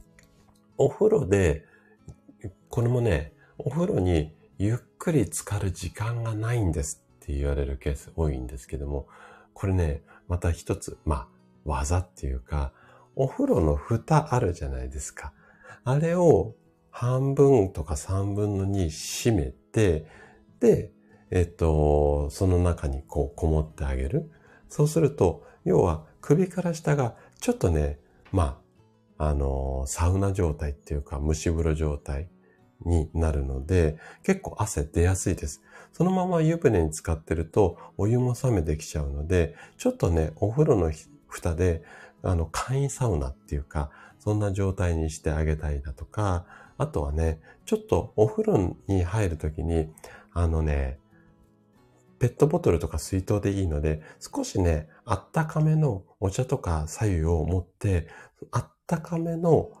[0.76, 1.64] お風呂で、
[2.68, 9.06] これもね、お風呂にゆっくり浸かる時間がないんですって言われるケース多いんですけども、
[9.54, 11.28] これね、また一つ、まあ、
[11.64, 12.72] 技っていうか、
[13.14, 15.32] お風呂の蓋あるじゃないですか。
[15.84, 16.54] あれを
[16.90, 20.06] 半分とか三分の二閉めて、
[20.60, 20.90] で、
[21.30, 24.30] えっと、その中にこうこもってあげる。
[24.68, 27.98] そうすると、要は首から下がちょっとね、
[28.30, 28.60] ま
[29.18, 32.28] あ、あの、サウナ状態っていうか蒸し風呂状態
[32.84, 35.62] になるので、結構汗出やすいです。
[35.92, 40.90] そのまま湯船に浸かってるとお湯も冷めてきちゃうので、ちょっとね、お風呂の
[41.28, 41.82] 蓋で、
[42.22, 46.46] あの、簡易サウナっていうか、そんな状態にしてあげたいだとか、
[46.78, 49.88] あとはね、ちょっとお風呂に入るときに、
[50.32, 50.98] あのね、
[52.22, 58.06] ペットボトルとか水筒でいいので、少しね、あったかめのお茶とか左右を持って、
[58.52, 59.72] あったかめの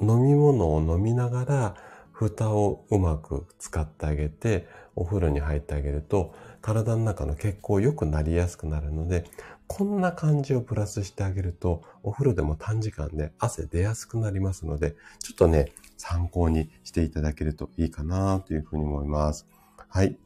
[0.00, 1.74] 飲み物を飲みながら、
[2.12, 9.26] 蓋をうまく使ってあげて、お風呂に入ってあげると、体の中の血行良くなりやすくなるので、
[9.66, 19.46] こんな感じをプラスしてあげると、お風呂でも短時間で汗出やすくなりますので、ちょっとね、参考にしていただけるといいかなというふうに思います。
[19.90, 20.18] はい。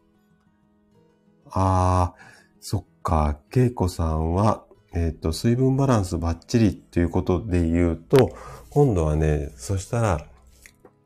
[1.53, 2.21] あー、
[2.61, 8.31] そっか、けいこさんは、えっ、ー、と、水分バランスバッチリっていうことで言うと、
[8.71, 10.27] 今度はね、そしたら、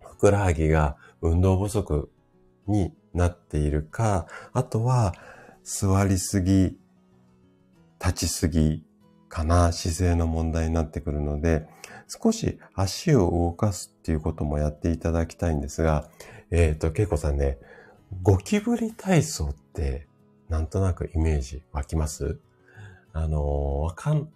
[0.01, 2.11] ふくらはぎが運動不足
[2.69, 5.15] になっているか、あとは、
[5.65, 6.77] 座りすぎ、
[8.01, 8.85] 立ちすぎ
[9.29, 11.67] かな、姿勢の問題になってくるので、
[12.07, 16.09] 少し足を動かすっていうこともやっていただきたいんですが、
[16.53, 17.59] えっ、ー、と、けいこさんね、
[18.23, 20.07] ゴキブリ体操って
[20.49, 22.39] なんとなくイメージ湧きます？
[23.13, 24.29] あの、わかん、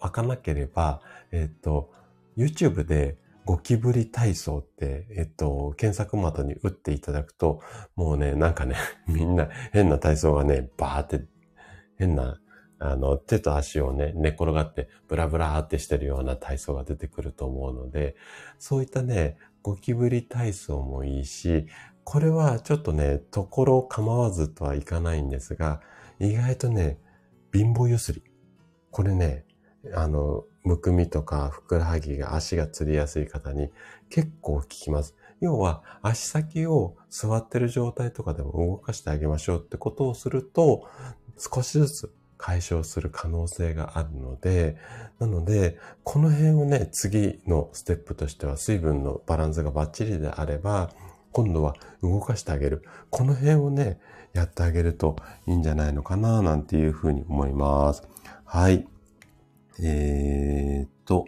[0.00, 1.00] わかなければ、
[1.32, 1.90] えっ、と、
[2.36, 7.60] YouTube でゴキブリ体操って、えっと、検索窓に打っていただくと、
[7.94, 11.24] もうね、なんかね、 みんな変な体操がね、バーって、
[11.96, 12.40] 変な、
[12.78, 18.16] あの、手と足をね、寝転がって、ブラブラーってしてるような体操が出てくると思うので、
[18.58, 21.68] そういったね、ゴキブリ体操もいいし、
[22.06, 25.80] これはちょっとね、ところ構わずとはいかないんですが、
[26.20, 27.00] 意外とね、
[27.52, 28.22] 貧乏ゆすり。
[28.92, 29.44] これね、
[29.92, 33.70] あの、むくみとかふくらはぎが足がつりやすい方に
[34.08, 35.16] 結構効きます。
[35.40, 40.88] 要は足先を座ってる状態とかでも動かしてあげましょうってことをすると
[41.36, 44.76] 少しずつ解消する可能性があるので、
[45.18, 50.92] なので、この辺をね、次のステップとしては水分のバランスがバッチリであれば、
[51.36, 52.82] 今度は動かしてあげる。
[53.10, 54.00] この辺をね、
[54.32, 58.04] やってあげるといいんじゃないのかな、なんていうふうに思います。
[58.46, 58.88] はい。
[59.82, 61.26] えー、っと。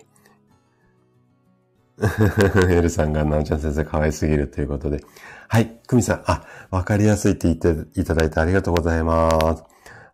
[2.70, 5.04] エルさんが、なおちゃん先生可愛すぎるということで。
[5.46, 5.78] はい。
[5.86, 9.62] クミさん、あ、わかりやすいって言っていただいてありがとうございます。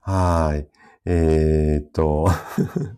[0.01, 0.67] はい。
[1.05, 2.29] えー、っと。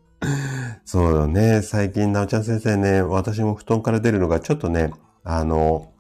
[0.87, 1.61] そうだね。
[1.61, 5.93] 最近、なおちゃん先生ね、私も布団から出るのがちょっとね、あの、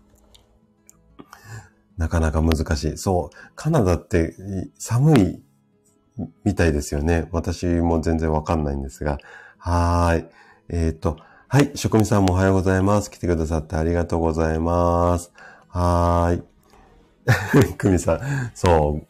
[1.96, 2.98] なかなか難しい。
[2.98, 3.36] そう。
[3.54, 4.34] カナダって
[4.78, 5.42] 寒い
[6.44, 7.28] みたいですよね。
[7.32, 9.18] 私も全然わかんないんですが。
[9.58, 10.26] はーい。
[10.68, 11.72] えっ、ー、と、はい。
[11.74, 13.10] 職人さんもおはようございます。
[13.10, 15.32] 来てくださってありがとうございます。
[15.68, 16.42] はーい。
[17.78, 18.20] クミさん、
[18.54, 19.06] そう。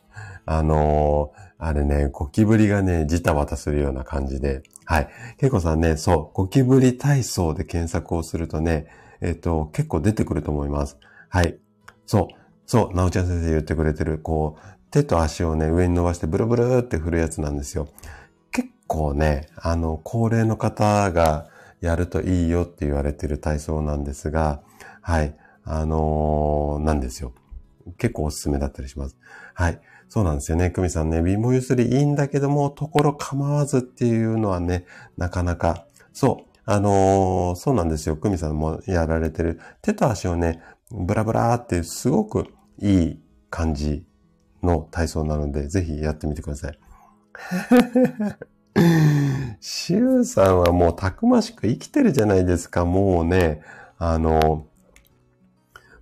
[0.46, 4.62] あのー、あれね、ゴキブリがね、ジタバタするような感じで。
[4.85, 5.09] はい。
[5.38, 8.87] ケイコさんね、そう、ゴキブリ体操で検索をするとね、
[9.20, 10.99] えっ、ー、と、結構出てくると思います。
[11.29, 11.59] はい。
[12.07, 12.45] そう。
[12.66, 17.88] そう、なおちゃん先生言ってくれてる、こう、手と足をね、上に伸ばしてブルブルって振るやつなんですよ。
[18.50, 21.46] 結構ね、あの、高齢の方が
[21.81, 24.62] やるといいよって言われてる体操なんですが、
[25.00, 27.33] はい、あのー、なんですよ。
[27.98, 29.16] 結構おすすめだったりします。
[29.55, 29.81] はい。
[30.09, 30.70] そうなんですよね。
[30.70, 38.16] 久美さんね、貧乏ゆすりいいんだけども、ところ構わずっていうのはね、なかなか、そう、あのー、そうなんですよ。
[38.16, 39.61] 久美さんもやられてる。
[39.83, 42.46] 手と足をね、ブラブラーってすごく
[42.79, 44.05] いい感じ
[44.62, 46.79] の体操なので、ぜひやってみてください。
[49.61, 52.85] シュウさんはもうたくましく生きてるじゃないですか。
[52.85, 53.62] もうね、
[53.99, 54.67] あの、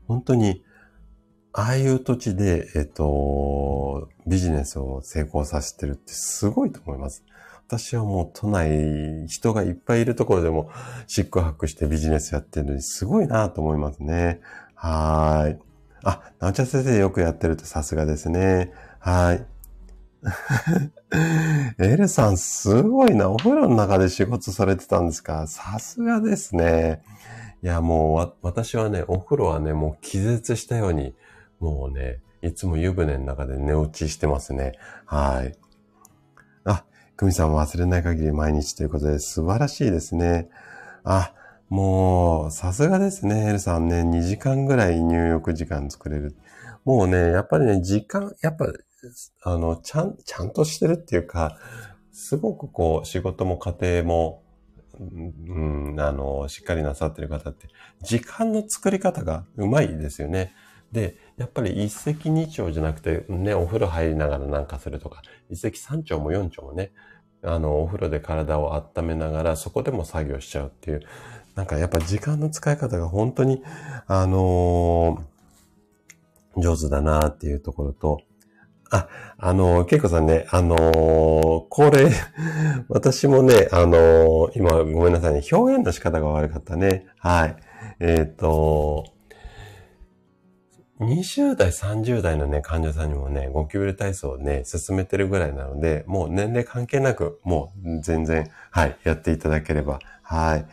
[0.06, 0.64] 本当に、
[1.52, 7.24] ああいう土地で、えっと、ビジネスを成功させてるってすごいと思います。
[7.66, 10.68] 私はもう都内、人がいっぱいいるところでも、
[11.06, 14.40] 宿泊してビジネスやってるのにすごいなと思いますね。
[14.74, 15.73] はい。
[16.04, 18.72] あ、なおちゃん先生よくやってるってさすがですね。
[19.00, 19.46] はい。
[21.78, 23.30] エルさんすごいな。
[23.30, 25.46] お風呂の中で仕事されてたんですか？
[25.46, 27.02] さすがですね。
[27.62, 31.14] いや、もう私はね、お風呂はね、もう気絶したように、
[31.60, 34.72] もうね、いつも湯船の中で寝落ちしてますね。
[35.06, 35.56] はい。
[36.64, 36.84] あ、
[37.16, 40.48] 久美さん忘れない限り毎日ということで素晴らしいですね。
[41.04, 41.32] あ、
[41.68, 46.36] もう、さすがですね、エルさんね、2時間ぐらい入浴時間作れる。
[46.84, 48.66] もうね、やっぱりね、時間、やっぱ、
[49.42, 51.56] あの、ちゃん、ちゃんとしてるっていうか、
[52.12, 54.42] すごくこう、仕事も家庭も、
[54.98, 57.68] うん、あの、しっかりなさってる方って、
[58.02, 60.54] 時間の作り方がうまいですよね。
[60.92, 66.92] で、やっぱり一石二鳥じゃなくて、ね、お風呂入りながらなんかするとか、一石三鳥も四鳥もね、
[67.42, 71.02] あの、お風呂で体を温めながら、そこでも作業しちゃうっていう、
[71.54, 73.62] なんかやっぱ時間の使い方が本当に、
[74.06, 78.20] あのー、上手だなっていうところと、
[78.90, 82.10] あ、あのー、ケイコさんね、あのー、これ、
[82.88, 87.06] 私もね、あのー、今ごめんなさいね、表現の仕方が悪かったね。
[87.18, 87.56] はい。
[88.00, 89.04] えっ、と、
[91.00, 100.66] 20代、30代のね、患者さんにもね、ゴキブリ体操をね、進めてるぐらいなので、もう年齢関係なく、もう全然、はい、やっていただければ、はい。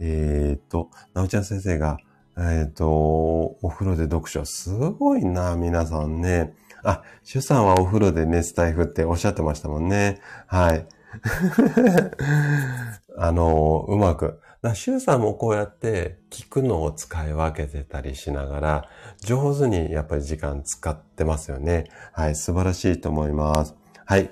[0.00, 1.98] えっ、と、なおちゃん先生が、
[2.36, 6.54] えっ、と、お風呂で読書、すごいな、皆さんね。
[6.82, 10.20] あ、主さんはお風呂でね、スタイフっておっしゃってましたもんね。
[10.46, 10.86] はい。
[13.16, 14.40] あの、うまく。
[14.74, 18.88] シュウさんもこうやって聞くのを使い分けてたりしながら、
[19.20, 21.90] 上手にやっぱり時間使ってますよね。
[22.12, 23.74] はい、素晴らしいと思います。
[24.06, 24.30] はい。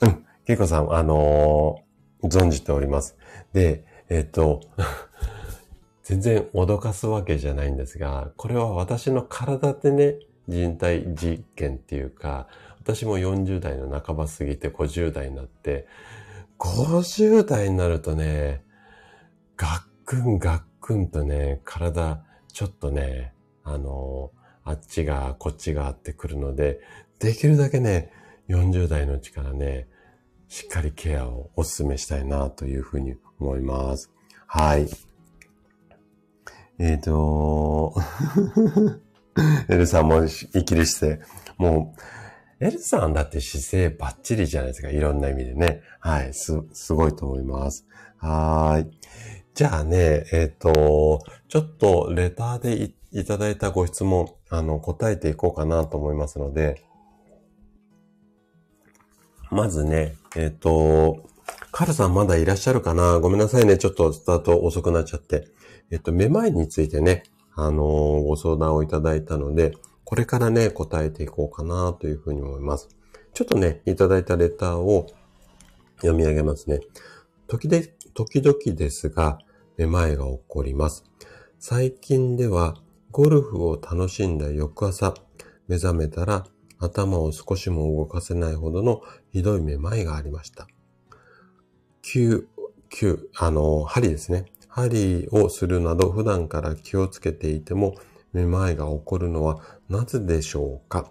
[0.00, 3.16] うん、ケイコさん、あのー、存じております。
[3.52, 4.60] で、えっ、と、
[6.02, 12.48] 全然脅かすわけじゃないんですが、これは私の体でね、人体実験っていうか、
[12.80, 15.86] 私も40代の半ば過ぎて50代になって、
[16.58, 18.64] 50代になるとね、
[19.56, 24.32] ガックンガックンとね、体、ちょっとね、あの、
[24.64, 26.80] あっちが、こっちがあってくるので、
[27.18, 28.10] できるだけね、
[28.48, 29.86] 40代のうちからね、
[30.48, 34.10] しっかりケアをお勧めしたいなというふうに思います。
[34.46, 34.88] はい。
[36.78, 37.94] えっ、ー、と、
[39.68, 41.26] エルさんも生きる姿勢。
[41.56, 41.94] も
[42.60, 44.90] う、エルさんだって姿勢バッチリじゃないですか。
[44.90, 45.82] いろんな意味でね。
[46.00, 46.34] はい。
[46.34, 47.86] す、すごいと思います。
[48.18, 48.90] はい。
[49.54, 56.84] じゃあね、えっ、ー、と、ちょっとレターでいただいたご質問、あの、答えていこうかなと思いますので、
[59.50, 61.28] まずね、えっ、ー、と、
[61.70, 63.18] カルさんまだいらっしゃるかな？
[63.20, 63.78] ごめんなさいね。
[63.78, 65.48] ちょっとスタート遅くなっちゃって。
[65.90, 67.22] えっと、めまいについてね、
[67.54, 69.72] あのー、ご相談をいただいたので、
[70.04, 72.88] これからね、答えていこうかなというふうに思います。
[73.34, 75.06] ちょっとね、いただいたレターを
[75.96, 76.80] 読み上げますね。
[77.46, 79.38] 時で、時々ですが、
[79.76, 81.04] めまいが起こります。
[81.58, 82.76] 最近では、
[83.10, 85.14] ゴルフを楽しんだ翌朝、
[85.68, 86.46] 目覚めたら
[86.78, 90.68] 頭を少しも動かせないほどのひどいめまいがありました。
[92.14, 92.46] 9、
[92.88, 94.46] 9、あの、針ですね。
[94.68, 97.96] 針をするなど普段から気をつけていても
[98.32, 101.10] めまいが起こるのはなぜでしょうか？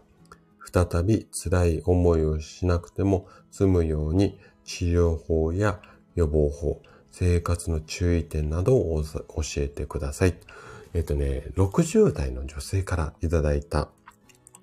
[0.73, 5.79] 再び辛い思いをしなくても済むように治療法や
[6.15, 6.81] 予防法、
[7.11, 9.21] 生活の注意点などを教
[9.57, 10.35] えてください。
[10.95, 13.89] えっとね、60代の女性からいただいた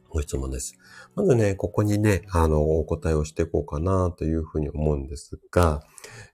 [0.09, 0.76] ご質問です。
[1.15, 5.83] まずね、ここにね、あの、お答えをしていこうかなというふうに思うんですが、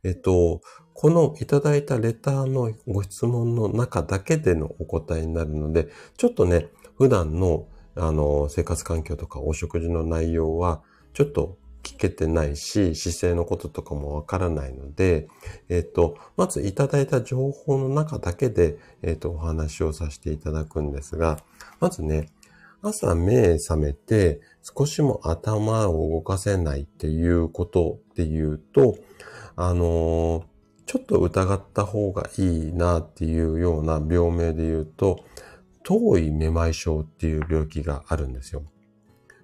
[0.05, 0.61] えっと、
[0.95, 7.66] このいただいたレターのご質問の中だけでのお答えになるので、ちょっとね、普段の
[7.97, 10.81] あの生活環境とかお食事の内容は
[11.12, 15.28] ちょっと聞けてないし、姿勢のこととかもわからないので、
[15.68, 21.39] えっ、と、まずいただいた情報の中だけで、えっ、と、お話をさせていただくんですが、
[21.81, 22.28] まずね、
[22.83, 28.97] 朝目覚めて少しも頭を動かせないっていうことっていうと、
[29.57, 30.43] あのー、
[30.87, 35.24] ちょっと疑った方がいいなっていうような病名で言うと、
[35.83, 38.64] 遠いめまい症っていう病気があるんですよ。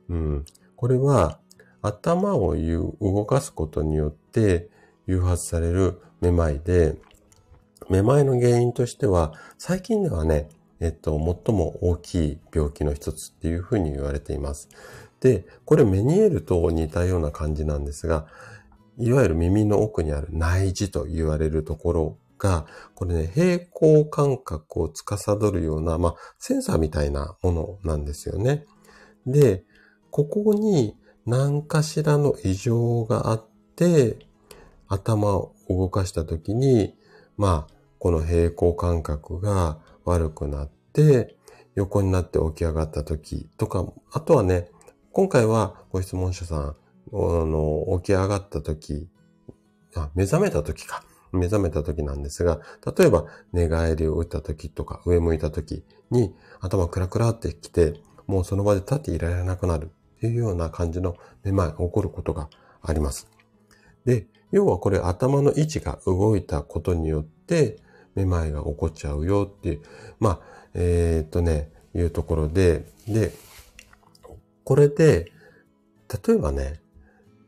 [0.09, 0.45] うん。
[0.75, 1.39] これは
[1.83, 2.55] 頭を
[3.01, 4.69] 動かすことによって
[5.07, 6.97] 誘発されるめまいで、
[7.89, 10.49] めまいの原因としては、最近ではね、
[10.81, 11.13] えっと、
[11.47, 14.69] 最も大きい病気の一つっていうふうに言われています。
[15.21, 18.27] で、これメニエールと似たような感じなんですが、
[18.99, 28.67] いわゆる耳の奥にある内耳と言われるところが、これね、平行感覚を司るような、まあ、センサーみたいなものなんですよね。
[29.27, 29.65] で、
[30.11, 30.97] ここに
[31.27, 34.19] 何かしらの異常があって、
[34.89, 36.95] 頭を動かしたときに、
[37.37, 41.37] まあ、この平行感覚が悪くなって、
[41.75, 44.71] 横になって起き上がったときとか、あとはね、
[45.13, 46.75] 今回はご質問者さん、あ
[47.13, 49.09] の、起き上がった時、
[49.95, 51.05] あ、目覚めた時か。
[51.33, 52.61] 目覚めた時なんですが、
[52.97, 57.95] 例えば寝返りを打った時とか上向いた時に頭クラクラってきて、
[58.27, 62.49] もうその場で立っていられなくなるっていうような感じのめまい起こることが
[62.83, 63.29] あります。
[64.05, 67.79] で、要はこれ頭の位置が動いたことによって
[68.17, 69.83] めまいが起こっちゃうよっていう、
[70.19, 70.41] まあ、
[70.75, 73.33] えー、っとね、いうところで、で、
[74.65, 75.33] これで、
[76.27, 76.81] 例えばね、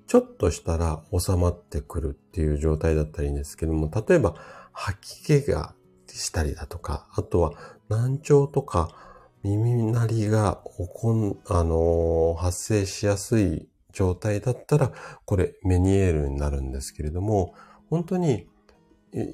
[0.06, 4.34] ちょっとしたら収まってくるっていう状態だったらいいんですけども、例えば
[4.72, 5.74] 吐き気が
[6.06, 7.52] したりだとか、あとは
[7.88, 8.94] 難聴とか
[9.42, 14.92] 耳鳴りが起こん、あのー、発生しやすい状態だったら、
[15.24, 17.54] これメニエールになるんですけれども、
[17.90, 18.48] 本当に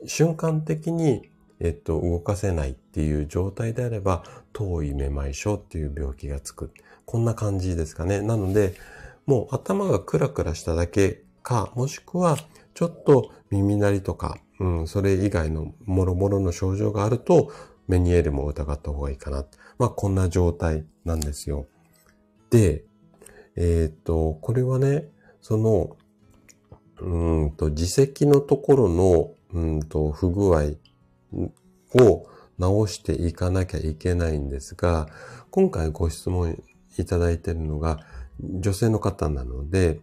[0.07, 6.73] 瞬間的にえっと、動かせないっていう状態であれば、遠いめまい症っていう病気がつく。
[7.05, 8.21] こんな感じですかね。
[8.21, 8.75] なので、
[9.27, 12.37] もう頭がクラクラしただけか、もしくは、
[12.75, 17.53] ちょっと耳鳴りとか、うん、それ以外のもろもろの症状があると、
[17.87, 19.45] メニエルも疑った方がいいかな。
[19.79, 21.67] まあ、こんな状態なんですよ。
[22.51, 22.85] で、
[23.57, 25.09] えっ、と、これはね、
[25.41, 25.97] その、
[27.01, 30.77] うんと、自責のところの、うんと、不具合
[31.95, 32.27] を
[32.59, 35.09] 直していかなきゃいけないんですが、
[35.51, 36.63] 今回ご質問
[36.99, 38.01] いただいているのが
[38.41, 40.01] 女性の方なので、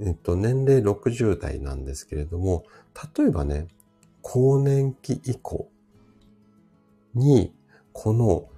[0.00, 2.64] えっと、年齢60代なんですけれども、
[3.16, 3.68] 例えばね、
[4.22, 5.68] 更年期以降
[7.14, 7.54] に、
[7.92, 8.48] この、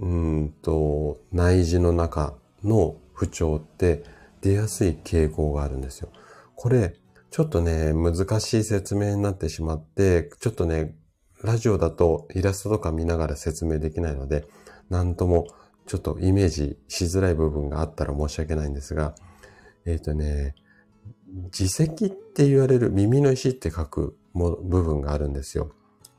[0.00, 4.04] うんと、内耳の中の不調って
[4.42, 6.08] 出やすい傾向があるんですよ。
[6.54, 6.94] これ、
[7.36, 10.96] ちょっとね、難しい説明になってしまって、ちょっとね、
[11.42, 14.46] ラジオだとイラストとか見ながら説明できないので、
[14.88, 15.46] なんとも
[15.84, 19.14] ちょっとイメージしづらい部分があったら申し訳ないんですが、
[19.84, 20.54] えっ、ー、とね、
[21.28, 25.72] 耳石って言われる耳の石って書くも部分があるんですよ。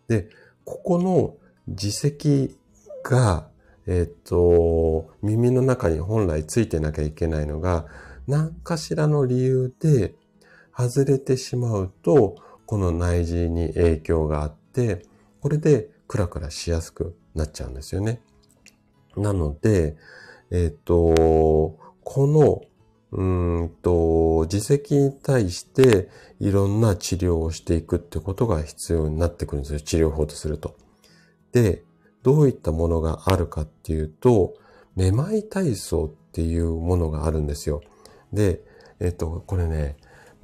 [0.07, 0.29] で、
[0.65, 2.55] ここの耳石
[3.03, 3.49] が、
[3.87, 7.87] えっ、ー、と、耳の中に本来ついてなきゃいけないのが、
[8.27, 10.13] 何かしらの理由で
[10.77, 12.35] 外れてしまうと、
[12.67, 15.05] この内耳に影響があって、
[15.41, 18.21] これでクラクラしやすくなっちゃうんですよね。
[19.15, 19.97] なので、
[20.51, 22.61] えっ、ー、と、この、
[23.11, 26.09] うんと、自責に対して
[26.39, 29.79] いろんな治療をしていくってことが必要になってくるんですよ。
[29.79, 30.75] 治療法とすると。
[31.53, 31.83] で、
[32.21, 34.53] どういったものがあるかっていうと、
[34.95, 37.81] めまい体操っていうものがあるんですよ。
[38.31, 38.61] で、
[38.99, 39.97] えっ、と、これね、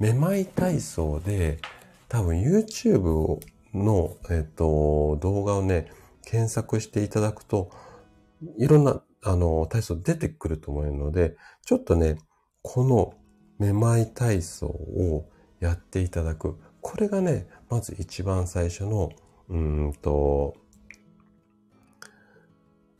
[0.04, 1.60] めまい体操で、
[2.10, 3.40] 多分 YouTube
[3.72, 5.90] の、えっ、と、動画をね、
[6.26, 7.70] 検索していただくと、
[8.58, 12.18] いろんな、あの、体操出てくると思うので、ちょっとね、
[12.60, 13.14] この
[13.58, 15.24] めまい体操を
[15.60, 16.58] やっていただく。
[16.82, 19.10] これがね、まず一番最初の、
[19.48, 20.54] うんと、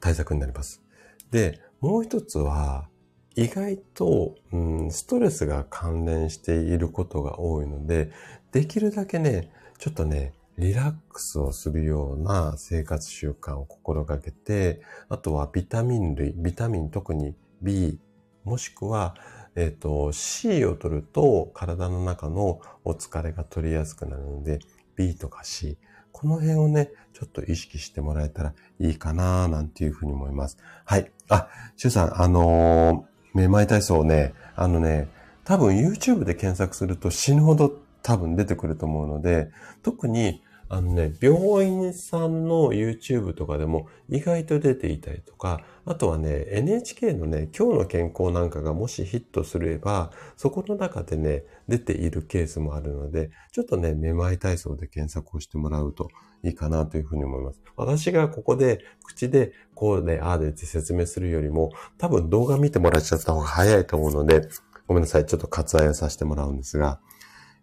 [0.00, 0.82] 対策になります。
[1.30, 2.88] で、もう一つは、
[3.36, 8.10] 意外と、うん、ストレスが関連していることが多いので、
[8.52, 17.98] できるだけね、ちょっとね、リラックスをするような生活習慣を心がけて、あとはビタミン類、ビタミン特に B、
[18.44, 19.16] もしくは、
[19.56, 24.60] えっ、ー、と、C を取ると体の中のお疲れが取りやすくなるので、
[24.94, 25.76] B とか C、
[26.12, 30.58] この辺をね、ちょっと意識してもらえたらいいかななんていうふうに思います。
[30.84, 31.10] はい。
[31.28, 35.08] あ、シュウさん、あのーめまい体操ね、あのね、
[35.44, 37.70] 多分 YouTube で検索すると死ぬほど
[38.02, 39.50] 多分出てくると思うので、
[39.82, 56.08] 特にあのね、病院さんの YouTube とかでも意外と出ていたりとか、あとはね、NHK のね、今日の健康なんかがもしヒットすれば、そこの中でね、出ているケースもあるので、ちょっとね、めまい体操で検索をしてもらうと
[56.44, 57.60] いいかなというふうに思います。
[57.76, 64.48] 私がここで口でこうで、ああでって説明するよりも、多分動画見てもらっちゃった方が早いと思うので、
[64.86, 65.26] ごめんなさい。
[65.26, 67.00] ちょっと割愛をさせてもらうんですが、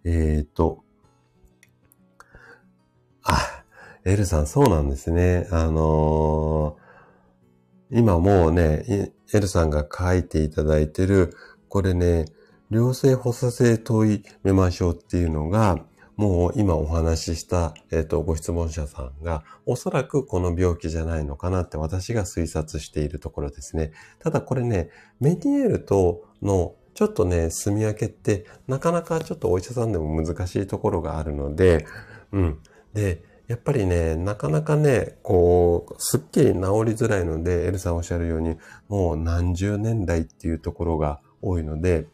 [0.04, 0.84] えっ、と、
[3.24, 3.64] あ、
[4.04, 5.48] エルさんそうなんですね。
[5.52, 11.36] あのー、今もうね、エルさんが書いていただいてる、
[11.70, 12.26] これね、
[12.72, 15.86] 良性発作性頭位めましょうっていうのが、
[16.22, 23.92] もう今お話しした、えっ、ー、と、ご質問者さんが、おそらくこの病気じゃないのかなって私が推察しているところですね。
[24.20, 31.88] ただこれね、メニエールとのちょっとね、住み分けって、なかなかちょっとお医者さんでも難しいところがあるので、
[32.32, 32.60] うん。
[32.94, 38.58] で、やっぱりね、なかなかね、こう、すっきり治りづらいので、エルさんおっしゃるように、
[38.90, 42.06] もう何十年来っていうところが多いので、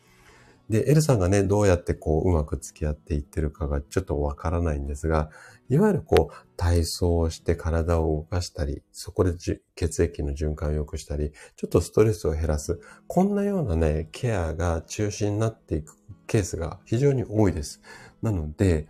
[0.70, 5.30] で、エルさんがね、どうやってこう、うまく付き合っていってるかがちょっとわからないんですが、
[5.70, 9.34] いわゆるこう、体操をして体を動かしたり、そこで
[9.76, 12.80] 血液の循環を良くしたり、ちょっとストレスを減らす。
[13.07, 15.95] こんなようなね、ケアが中心になっていく
[16.28, 17.82] ケースが非常に多いです。
[18.22, 18.88] なので、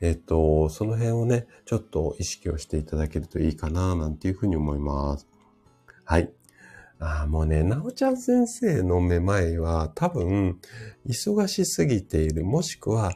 [0.00, 5.26] えっ、と、その辺をね、ちょっと意識をしていただけるといいかな、なんていうふうに思います。
[6.04, 6.32] はい。
[7.00, 10.58] ああ、もうね、なおちゃん先生のめまいは多分、
[11.06, 13.12] 忙しすぎている、もしくは、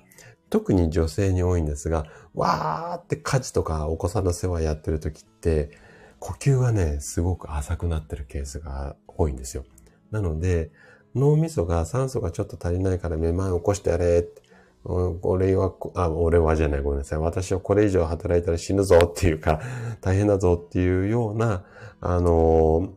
[0.50, 2.04] 特に女性に多いんですが、
[2.34, 5.70] わーって家事とかお子さんの世話やってる時って、
[6.18, 9.64] 呼吸がね、すごく浅くなってるケースが多いんですよ。
[10.10, 10.70] なので、
[11.14, 14.42] 脳みそが酸素がちょっと足りないからめまい起こしてやれって、
[14.84, 17.18] 俺は、あ、俺はじゃない、ごめんなさい。
[17.18, 19.60] 私はこれ以上働いたら死ぬぞっていうか、
[20.00, 21.64] 大変だぞっていうような、
[22.00, 22.92] あの、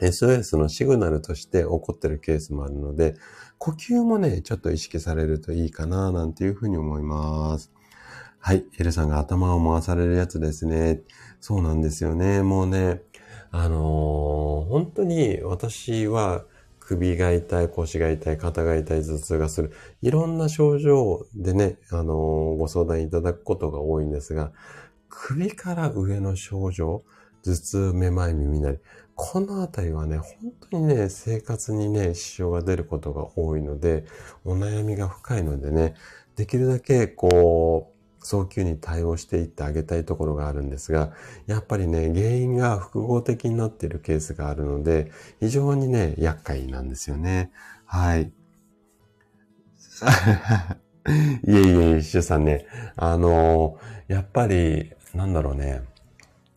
[0.00, 3.14] SOS のシグナルとして起こってるケースもあるので、
[3.58, 7.72] 呼吸もね、ちょっと意識されるといいかな、なんていうふうに思います。
[8.38, 8.64] はい。
[8.78, 11.00] エルさんが頭を回されるやつですね。
[11.40, 12.42] そうなんですよね。
[12.42, 13.02] もうね、
[13.50, 16.44] あのー、本当に私は
[16.78, 19.72] 首が痛い、腰が痛い、肩が痛い、頭痛がする。
[20.02, 24.52] いろんな症状でね、あのー、ご相談いただくことが多いんですが、
[25.08, 27.02] 首から上の症状、
[27.42, 28.78] 頭痛、めまい、耳鳴り。
[29.16, 34.04] このあたりはね、本当にね、生活にね、支障が出ることが多いので、
[34.44, 35.94] お悩みが深いのでね、
[36.36, 41.12] できるだけこう、早急に対応していってあげたいところがあるんですが、
[41.46, 45.10] やっぱりね、原因が複合的になっているケースがあるので、
[45.40, 47.50] 非常にね、厄介なんですよね。
[47.86, 48.24] はい。
[51.46, 55.84] いえいえ、シュさんね、あのやっぱり、なんだろうね、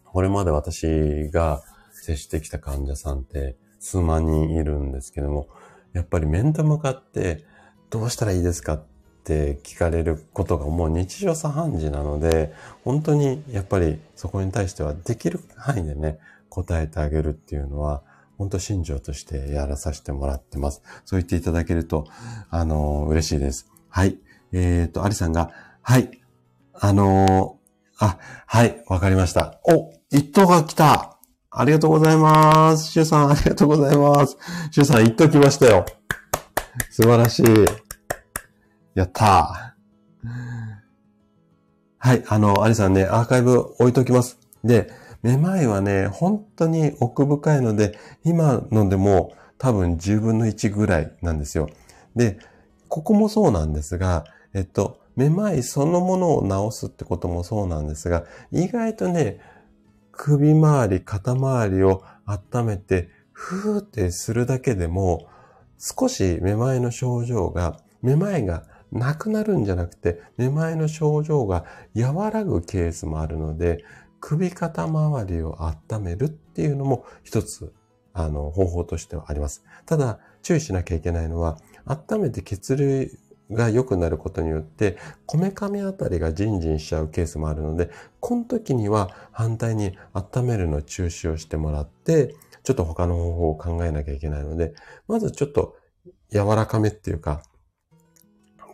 [0.03, 1.63] これまで私が
[2.09, 5.47] 接してきた患者さんって数万人いるんですけども、
[5.93, 7.45] やっぱり面と向かって
[7.89, 8.83] どうしたらいいですかっ
[9.23, 12.53] て聞かれることがもう日常茶飯事なので、
[12.83, 18.01] 本当にやっぱりそこに対してはできる範囲でね、答えてあげるっていうのは、
[18.37, 20.81] 本当心情としてやらさせてもらってます。
[21.05, 22.07] そう言っていただけると、
[22.49, 23.69] あの、嬉しいです。
[23.89, 24.17] はい。
[24.53, 25.51] えっ、ー、と、アリさんが、
[25.81, 26.09] はい。
[26.73, 29.59] あのー、あ、はい、わかりました。
[29.65, 31.18] お、一等が来た
[31.51, 32.91] ありがとうございます。
[32.91, 34.37] シュさん、ありがとうございます。
[34.69, 35.83] シュさん、一等来ましたよ。
[36.91, 37.45] 素晴らしい。
[38.93, 40.29] やったー。
[41.97, 44.37] はい、あの、アリさんね、アーカイブ置いときます。
[44.63, 44.91] で、
[45.23, 51.67] めまいはね、本当に奥深いので、今のでも多分10分の1ぐらいなんですよ。
[52.15, 52.37] で、
[52.87, 54.23] ここもそうなんですが、
[54.53, 59.39] えっと、めまいそのものを治すってこともそうなんですが、意外とね、
[60.21, 65.29] 首周り、肩周りを温めて、ふーってするだけでも、
[65.77, 71.63] 少しめまいの症状が、めまいがなくなるんじゃなくて、めまいの症状が
[71.95, 73.85] 和らぐケースもあるので、
[74.19, 77.71] 首肩周りを温めるっていうのも一つ、
[78.11, 79.63] あの、方法としてはあります。
[79.85, 83.09] ただ、注意しなきゃいけないのは、温めて血流
[83.49, 87.89] が良くなることによって、こめかみあたりがジンジンしちゃうケースもあるので、
[88.19, 94.73] この時には反対に温めるの中止をしてもらって、ちょっと他の方法を考えなきゃいけないので、
[95.07, 95.75] まずちょっと
[96.31, 97.41] 柔らかめっていうか、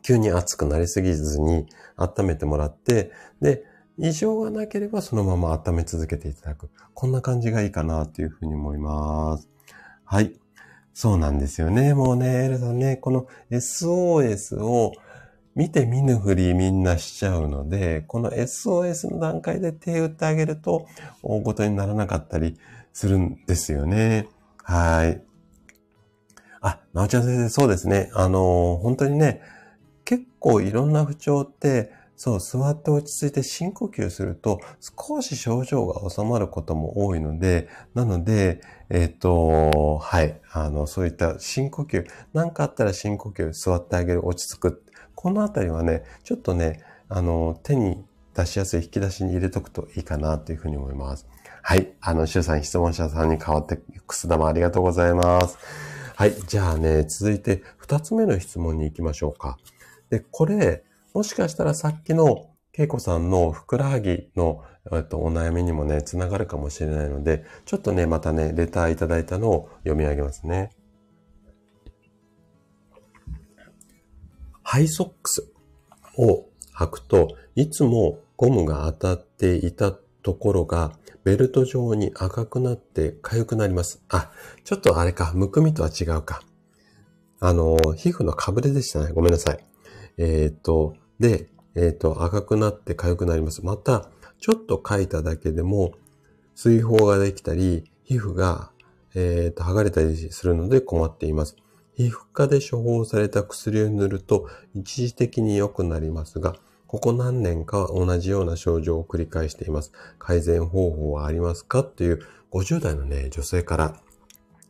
[0.03, 1.65] 急に熱くなりすぎずに
[1.95, 3.11] 温めてもらって、
[3.41, 3.63] で、
[3.97, 6.69] 異常がなければそのまま温め続けていただく。
[6.93, 9.49] こんな感じがいいかなというふうに思います。
[10.03, 10.39] はい。
[10.95, 11.93] そうなんですよね。
[11.93, 14.93] もうね、エルさんね、この SOS を
[15.53, 20.87] 見て見ぬふりみんなしちゃうので、この SOS の段階で手打ってあげると
[21.21, 22.57] 大ごとにならなかったり
[22.93, 24.29] するんですよね。
[24.63, 25.21] はい。
[26.61, 28.09] あ、なおちゃん先生、そうですね。
[28.13, 29.41] あの、本当にね、
[30.05, 44.83] 結構いろんな不調って、そう、座って落ち着いて深呼吸すると、少し症状が収まることも多いので、なので、えっ、ー、と、はい、あの、そういった深呼吸、何かあったら深呼吸、座ってあげる、落ち着く。
[45.13, 51.27] このあたりはね、ちょっとね、あの、手に出しやすい引き出しに入れとくといいかなというふうに思います。
[51.61, 51.93] はい。
[51.99, 55.57] あの、シュさん、質問者さんに代わって、くす玉ありがとうございます。
[56.15, 56.33] はい。
[56.47, 59.57] じゃあね、続いて、二つ目の質問に行きましょうか。
[60.09, 60.83] で、これ、
[61.15, 70.71] もしかしたらさっきの恵子さんのふくらはぎの、えっと、お悩みにもね、つながるかもしれないので、ちょっとね、またね、レターいただいたのを読み上げますね。
[74.61, 75.53] ハイソックス
[76.17, 80.91] を履くと、いつもゴムが当たっていたところが、
[81.23, 84.03] ベルト状に赤くなって痒くなります。
[84.09, 84.33] あ、
[84.65, 86.41] ちょっとあれか、むくみとは違うか。
[87.39, 89.13] あの、皮膚のかぶれでしたね。
[89.13, 89.65] ごめんなさい。
[90.17, 93.65] えっ、と、で、えっ、ー、と、赤くなって痒くなります。
[93.65, 94.09] また、
[94.39, 95.93] ちょっと書いただけでも、
[96.55, 98.71] 水泡ができたり、皮膚が、
[99.13, 101.55] えっ、ー、と、剥がれたりするので困っています。
[101.95, 106.57] 皮膚科で処方された薬を塗ると一時的に良くなりますが、
[106.87, 109.93] ここ何年か同じような症状を繰り返しています。
[110.19, 111.83] 改善方法はありますか？
[111.83, 112.19] という
[112.51, 114.01] 50代のね、女性から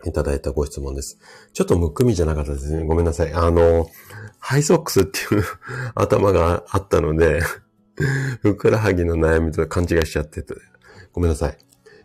[0.06, 1.20] いただいたご質問です。
[1.54, 2.84] ちょっとむくみじゃなかったですね。
[2.84, 3.34] ごめんなさい。
[3.34, 3.88] あの、
[4.40, 5.44] ハイソックスっていう
[5.96, 7.42] 頭があったので
[8.42, 10.54] ふくらはぎの悩みと勘違いしちゃってて、
[11.14, 11.58] ごめんなさい。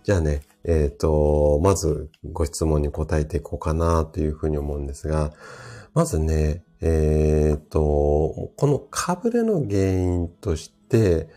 [0.03, 5.33] じゃあね、えっ、ー、と、まずご質問に答えていこうかなというふうに思うんですが、
[5.95, 11.29] まずね、えっ、と、このかぶれの原因として、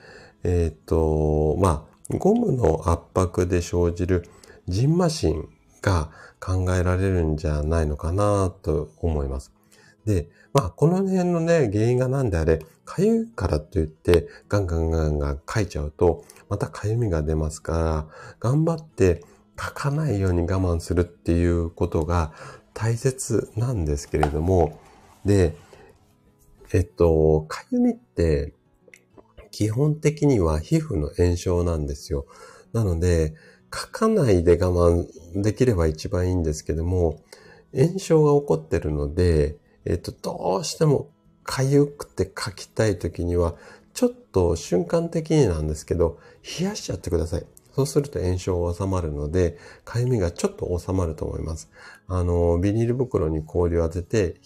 [0.43, 4.29] えっ、と、まあ、ゴムの圧迫で生じる
[4.67, 5.49] ジンマシン
[5.83, 6.09] が
[6.39, 9.53] 考えられるんじゃないのかなと思います。
[10.05, 18.07] で、まあ、この辺のね、原因が何であれ、かゆいからといって、ガンガンガンガン書いちゃうと、またかゆみが出ますから、
[18.39, 19.23] 頑張って
[19.59, 22.33] 書かないように我慢するっていうことが
[22.73, 24.79] 大切なんですけれども、
[25.25, 25.55] で、
[26.73, 28.53] えっと、かゆみって、
[29.51, 32.25] 基本的には皮膚の炎症なんですよ。
[32.73, 33.35] なので、
[33.73, 37.19] 書かないで我慢できれば一番いいんですけども、
[37.75, 41.09] 炎症が起こってるので、えっと、どうしても
[41.45, 43.55] 痒くて書きたい時には、
[43.93, 46.19] ちょっと瞬間的になんですけど、
[46.59, 47.45] 冷やしちゃってください。
[47.75, 51.71] そうすると炎症が収まるので、痒みがちょっと収まると思います。
[52.07, 54.39] あの、ビニール袋に氷を当てて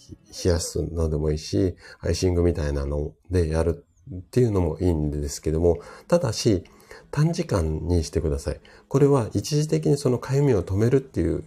[0.44, 6.64] 冷やすのでもいいし、アイシングみたいなのでやるっていうのもいいんですけども、ただし、
[7.10, 8.60] 短時間にしてください。
[8.88, 11.44] これは一時的にその痒みを止めるっていう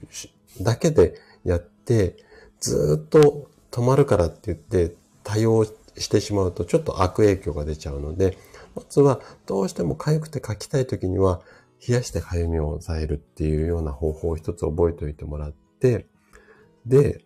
[0.62, 2.16] だけでやって、
[2.60, 8.38] ずっと止まるからって言って対応してしまうとちょっと悪影響が出ちゃうので、
[8.76, 11.42] まずはどうしても痒くて書きたい時には
[11.88, 16.06] 冷やして痒みを抑えるっていうような方法を一つ覚えておいてもらって、
[16.86, 17.24] で、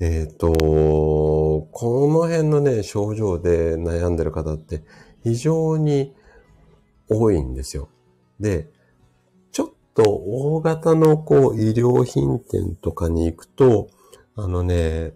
[0.00, 0.48] えっ、ー、と、
[1.70, 4.82] この辺のね、症状で悩んでる方って
[5.22, 6.14] 非常に
[7.08, 7.88] 多いんですよ。
[8.40, 8.70] で、
[9.50, 13.88] ちょっと大型のこう医療品店とかに行くと、
[14.34, 15.12] あのね、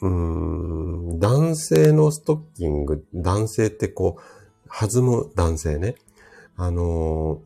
[0.00, 5.96] うん、男性のストッキング、男性ってこう、弾む男性ね。
[6.56, 7.42] あの、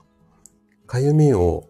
[0.86, 1.68] かゆみを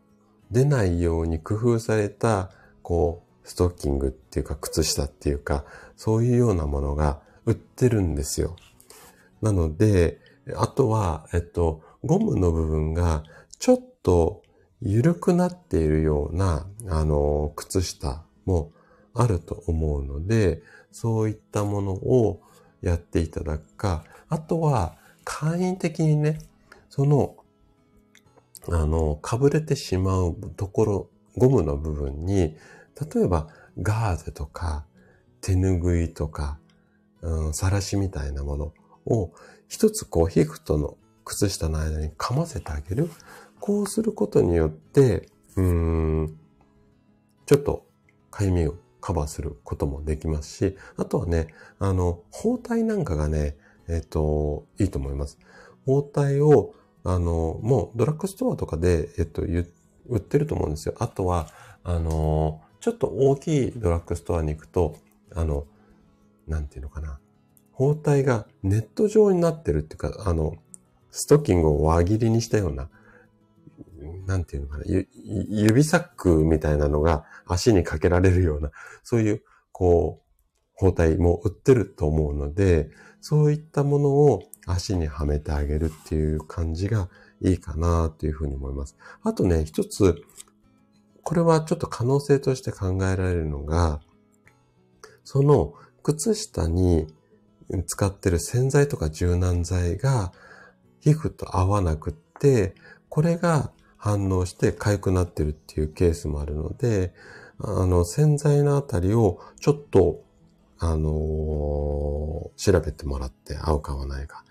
[0.51, 2.51] 出ないように工夫された、
[2.83, 5.65] こう、ストッキングっていうか、靴下っていうか、
[5.97, 8.57] そういうようなものが売ってるんですよ。
[9.41, 10.19] なので、
[10.57, 13.23] あとは、えっと、ゴムの部分が
[13.59, 14.43] ちょっと
[14.81, 18.73] 緩くなっているような、あの、靴下も
[19.15, 22.41] あると思うので、そういったものを
[22.81, 26.39] やっていただくか、あとは簡易的にね、
[26.91, 27.37] その、
[28.69, 32.57] あの、かぶれてしまうところ、ゴムの部分に、
[33.15, 33.49] 例えば
[33.81, 34.85] ガーゼとか
[35.41, 36.59] 手ぬぐいとか、
[37.23, 38.75] うん、さらしみたいなもの
[39.07, 39.33] を
[39.73, 43.09] 一つこう皮膚との靴下の間に噛ませてあげる。
[43.59, 45.65] こうすることによって、うー
[46.25, 46.39] ん、
[47.47, 47.87] ちょっと
[48.31, 51.47] かゆみをカバーすることもできますし、あとはね、
[51.79, 53.57] あの、包帯なんかがね、
[53.89, 55.39] えっ、ー、と、いいと思います。
[55.87, 60.95] 包帯を、あの、もうドラッグストアとかで、えっと、売ってると思うんですよ。
[60.99, 61.49] あとは、
[61.83, 64.97] あの、ちょっと大きいドラッグストアに行くと、
[65.35, 65.65] あの、
[66.47, 67.19] なんていうのかな。
[67.73, 70.57] 包帯がネット状になってるっていうか、あの、
[71.11, 72.89] ストッキングを輪切りにしたような、
[74.27, 78.71] なんていうのかな、指サックみたいなのが足にかけられるような、
[79.03, 79.43] そういう、
[79.73, 80.23] こう、
[80.75, 87.09] 包帯も売ってると思うので、そういったものを足にはめてあげるっていう感じが
[87.41, 88.97] いいかなというふうに思います。
[89.23, 90.23] あとね、一つ、
[91.23, 94.01] これはちょっと可能性として考えられるのが、
[95.25, 97.07] その靴下に
[97.87, 100.33] 使ってる洗剤とか柔軟剤が
[101.01, 102.75] 皮膚と合わなくって、
[103.09, 107.15] これが反応して痒くなってるっていうケースもあるので、
[107.59, 110.23] あの、洗剤のあたりをちょっと、
[110.79, 114.45] あのー、調べてもらって合うか合わないか。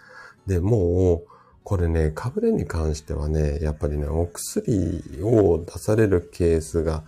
[0.47, 1.32] で、もう、
[1.63, 7.03] これね、かぶれに関してはね、やっぱりね、お薬を出されるケースが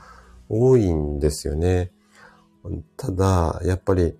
[0.49, 1.91] 多いんですよね。
[2.97, 4.15] ただ、やっぱり、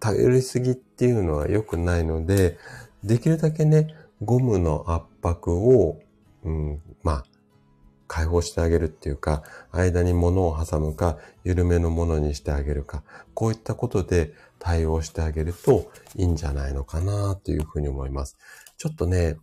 [0.00, 2.58] 頼りすぎっていうのは良くないので、
[3.04, 6.00] できるだけね、ゴムの圧迫を、
[6.44, 7.24] うん、まあ、
[8.06, 13.02] 解放してあげるっていうか、間に物を挟むか、緩めのものにしてあげるか、
[13.34, 18.36] こういったことで対応してあげるといいんじゃないのかなというふうに思います。
[18.76, 19.38] ちょっとね、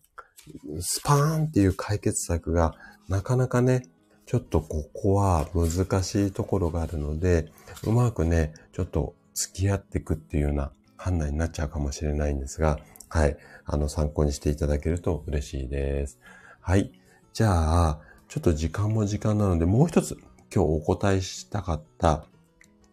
[0.80, 2.76] スパーンっていう解決策が
[3.08, 3.88] なかなかね、
[4.28, 7.52] ちょっとここは難しいところがあるので、
[7.84, 12.78] うまくね、ちょっと付き合っていくっていうような判断になっちゃうかもしれないんですが、
[13.08, 13.38] はい。
[13.66, 16.20] あの、参考にしていただけると嬉しいです。
[16.60, 16.92] はい。
[17.32, 20.18] じゃあ、ちょっと時間も時間なので、もう一つ
[20.54, 22.26] 今日お答えしたかった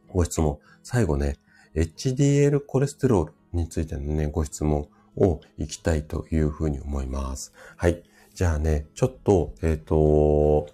[0.09, 0.59] ご質問。
[0.84, 1.36] 最後ね、
[1.74, 7.53] HDL コレステロールについてのね、ご質問をいきたいというふうに思います。
[7.76, 8.05] はい。
[8.34, 10.68] じゃあね、ちょっと、えっ、ー、と、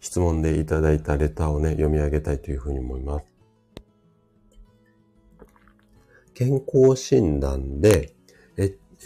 [0.00, 3.33] 質問でいただいたレターをね、読み上げたいというふうに思います。
[6.34, 8.12] 健康診断で、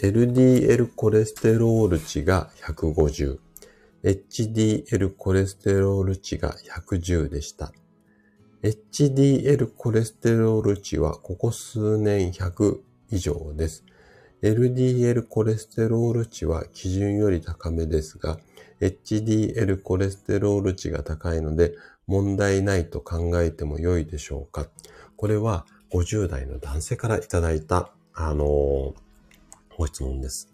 [0.01, 3.37] LDL コレステロール値が150、
[4.03, 6.55] HDL コレステロール値が
[6.87, 7.71] 110でした。
[8.63, 12.79] HDL コレステロール値はここ数年100
[13.11, 13.83] 以上です。
[14.41, 18.39] LDL コレステロール値は基準より高めですが、
[18.81, 21.75] HDL コレステロール値が高いので
[22.07, 24.67] 問題ないと考えても良いでしょうか
[25.17, 28.93] これは50代の男性からいただいた、あのー、
[29.77, 30.49] ご質問です。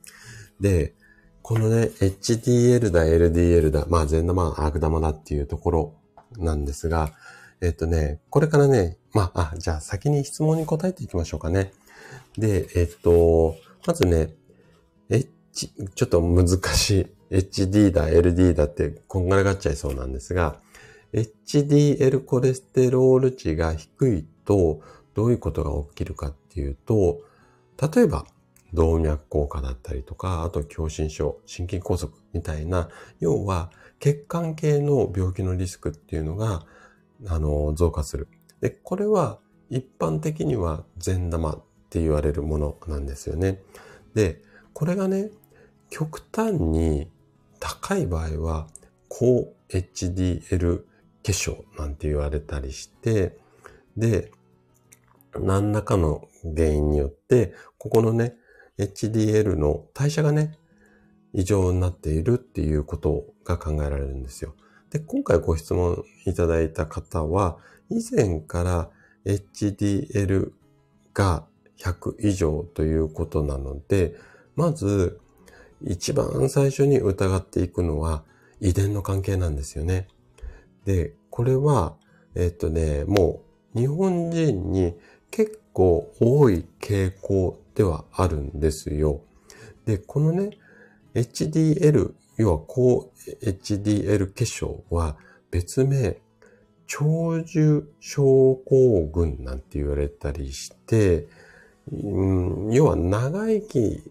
[0.59, 0.93] で、
[1.41, 5.93] このね、HDL だ、LDL だ、まあ善玉、悪玉だっていうところ
[6.37, 7.13] なんですが、
[7.61, 11.71] えっとね、これからね、まあ、あ、じゃあ先に質問に答えていきましょうかね。
[12.37, 13.55] で、えっと、
[13.85, 14.33] まずね、
[15.09, 17.07] H、ちょっと難しい。
[17.35, 20.59] HD だ、LD だってこんがらがっちゃいそうなんですが、
[21.13, 24.81] HDL コレステロール値が低いと
[25.15, 27.21] どういうことが起きるかっていうと、
[27.81, 28.25] 例えば
[28.73, 32.89] 動脈硬化だったりとか、あと狭心症、心筋梗塞みたいな、
[33.19, 36.65] 要は血管系の病気のリスクっていうのが
[37.27, 38.27] あの、増加する。
[38.61, 39.39] で、これは
[39.69, 43.61] 一般的には善玉って言われるものなんですよね。
[44.13, 44.41] で、
[44.73, 45.31] これがね、
[45.89, 47.09] 極端に
[47.59, 48.67] 高い場合は、
[49.07, 50.83] 高 HDL
[51.23, 53.37] 結晶なんて言われたりして、
[53.95, 54.31] で、
[55.39, 58.35] 何らかの原因によって、ここのね、
[58.77, 60.57] HDL の代謝がね、
[61.33, 64.55] 異常になっているっていうことが考えられるんですよ。
[64.89, 67.57] で、今回ご質問いただいた方は、
[67.89, 68.89] 以前から
[69.25, 70.51] HDL
[71.13, 71.45] が
[71.77, 74.15] 100以上ということなので、
[74.55, 75.19] まず、
[75.81, 78.23] 一番最初に疑っていくのは
[78.61, 80.07] 遺伝の関係なんですよね。
[80.85, 81.97] で、これは、
[82.35, 83.41] えっとね、も
[83.75, 84.95] う日本人に
[85.31, 89.21] 結構多い傾向ではあるんですよ。
[89.85, 90.51] で、このね、
[91.13, 93.11] HDL 要は高
[93.41, 95.15] HDL 結晶は
[95.51, 96.17] 別名、
[96.87, 101.27] 長寿症候群なんて言われたりして、
[101.91, 104.03] うん、要は長生き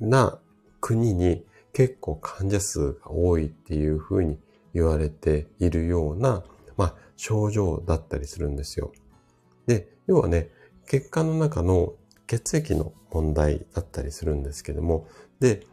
[0.00, 0.38] な
[0.80, 4.38] 国に結構患者数が多いっていうふうに
[4.74, 6.42] 言われているような、
[6.76, 8.92] まあ、症状だったりするんですよ。
[9.66, 10.50] で、要はね、
[10.86, 11.94] 血管の中の
[12.26, 15.06] 血液の問題だったりするんですけども、
[15.40, 15.66] で、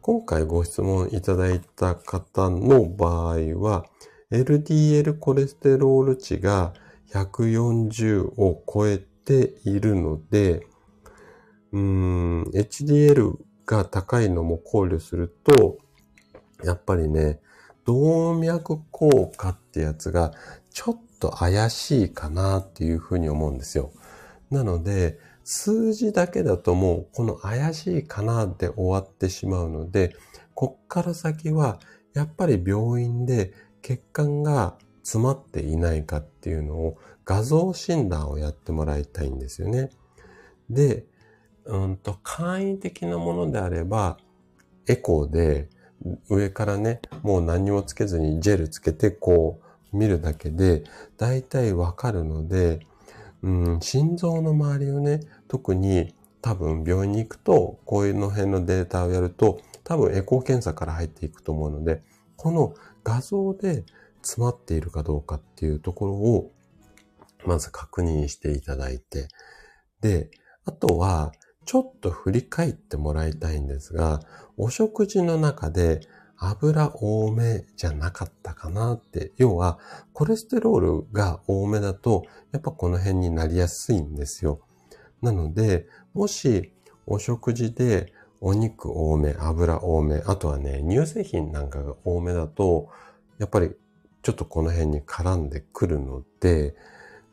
[0.00, 3.86] 今回ご質問いただいた方の場合は、
[4.30, 6.74] LDL コレステロール値が
[7.12, 10.66] 140を超えているので、
[11.72, 15.78] うん、HDL が高いのも考慮すると、
[16.64, 17.40] やっぱりね、
[17.84, 20.32] 動脈硬化ってやつが
[20.70, 23.92] ちょっと怪しいかなっていうふうに思うんですよ。
[24.50, 30.16] なので、数字だけだともうこの怪しいかなで終わってしまうので、
[30.54, 31.78] こっから先は
[32.14, 33.52] やっぱり病院で
[33.82, 39.90] 血管が詰まっていないかっていうのを画像診断をやってもらいたいんですよね。
[40.70, 41.04] で、
[41.64, 44.18] うんと簡易的なものであれば、
[44.88, 45.68] エコーで
[46.28, 50.84] 上からね、もう何もつけずにジェルつけてこう見るだけで
[51.16, 52.80] 大体わかるので、
[53.42, 62.02] うん、心臓の周りをね、特に多分病院に行くと、こういうの辺のデータをやると、多分エコー検査から入っていくと思うので、
[62.36, 62.74] この
[63.04, 63.84] 画像で
[64.22, 66.52] 詰まっているかどうかっていうところを、
[67.44, 69.28] まず確認していただいて、
[70.00, 70.30] で、
[70.64, 71.32] あとは、
[71.64, 74.20] ちょっと振り返ってもらいたいんですが、
[74.56, 76.00] お食事の中で
[76.38, 79.32] 油多めじゃなかったかなって。
[79.36, 79.78] 要は、
[80.12, 84.60] コレステロールが多めだと、やっぱこの辺になりやすいんですよ。
[85.22, 86.72] なので、もし
[87.06, 92.88] お食事でお肉多め、油多め、あとはね、乳製品なんかが多めだと、
[93.38, 93.74] やっぱり
[94.22, 96.74] ちょっとこの辺に絡んでくるので、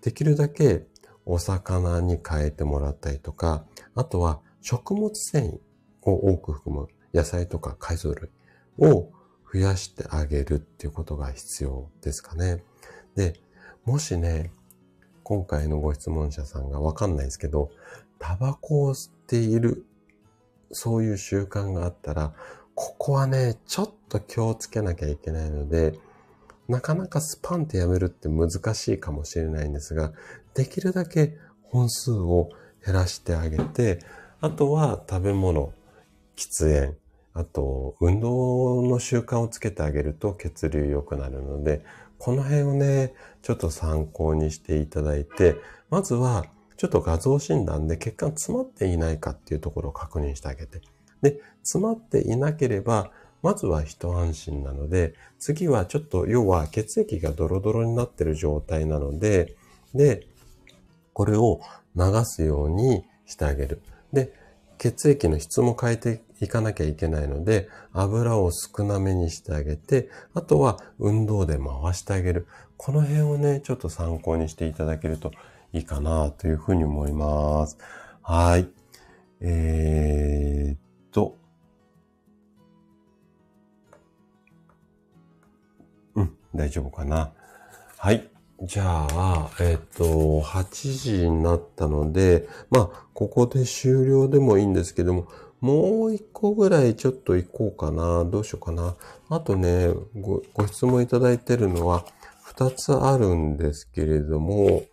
[0.02, 0.86] できるだけ
[1.26, 5.60] お魚に変えてもらったりとか、あとは食物繊維
[6.04, 8.30] を多く含む野菜とか海藻類
[8.78, 9.10] を
[9.52, 12.64] 増やしてあげるっていうことが必要ですかね。
[13.16, 13.40] で、
[13.86, 14.52] もしね、
[15.24, 17.70] 今回のご質問者さんがわかんないですけど、
[18.20, 19.86] タバコを吸っている、
[20.72, 22.34] そういう習慣があったら、
[22.76, 26.00] ここはね、ちょっと気をつけなきゃいけないので、
[26.68, 30.14] なかなかスパンってやめるって難しいかもしれないんですが、
[30.54, 32.50] できるだけ本数を
[32.86, 34.00] 減らしてあげて、
[34.42, 35.74] あとは食べ物、
[36.36, 36.98] 喫煙、
[37.34, 41.84] あと運動の習慣をつけてあげると血流良くなるので、
[42.24, 45.56] この辺をね、ちょっと参考にしていただいて、
[45.90, 46.46] まずは、
[46.78, 50.82] ちょっと画像診断で血管詰まっていないかっていうところを確認してあげて。
[51.22, 53.12] で、詰まっていなければ、
[53.42, 59.56] まずは一安心なので、次はちょっと、要は血液がドロドロになってる状態なので、
[59.94, 60.26] で、
[61.12, 61.60] これを
[61.96, 63.82] 流すようにしてあげる。
[64.14, 64.34] で、
[64.78, 72.48] 血液の質も変えていかなきゃいけないので、油を少なめにしてあげて、あとは運動で回してあげる。
[72.78, 75.32] この辺をね、ちょっと参考にしていただけると
[75.72, 77.78] いいかなというふうに思います。
[78.22, 78.68] はい。
[79.42, 80.80] えー、っ
[81.12, 81.38] と、
[86.16, 87.32] うん大丈夫かな。
[87.98, 88.30] はい。
[88.62, 95.28] じゃあ、えっ、と、8時になったので、まあ、ここで終了でもいいんですけども、
[95.64, 98.26] もう一個ぐらいちょっと行こうかな。
[98.26, 98.98] どうしようかな。
[99.30, 102.04] あとね、ご、ご質問いただいてるのは
[102.54, 104.84] 2つあるんですけれども、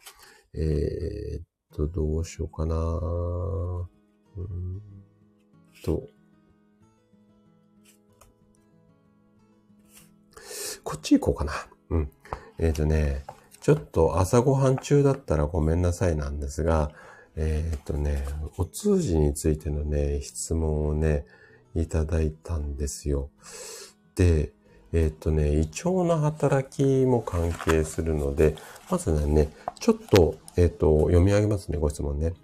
[0.54, 1.42] えー、っ
[1.74, 2.76] と、どうしようかな。
[2.76, 4.80] うん
[5.84, 6.06] と、
[10.84, 11.52] こっち行こうかな。
[11.90, 12.12] うん。
[12.58, 13.24] えっ、とね、
[13.60, 16.92] ちょっと朝ごはん中だったらごめんなさいなんですが、
[17.36, 18.24] えっ、とね、
[18.56, 21.24] お通じについてのね、質問をね、
[21.74, 23.30] いただいたんですよ。
[24.14, 24.52] で、
[24.92, 28.56] えっ、とね、胃腸の働きも関係するので、
[28.90, 32.34] まずね、ちょっと、えっ、と、読み上げますね、ご質問ね。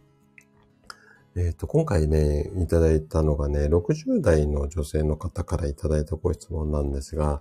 [1.34, 7.40] えっ、と、今回ね、いただいたのがね、60代の女性の方からいただいたご質問なんですが、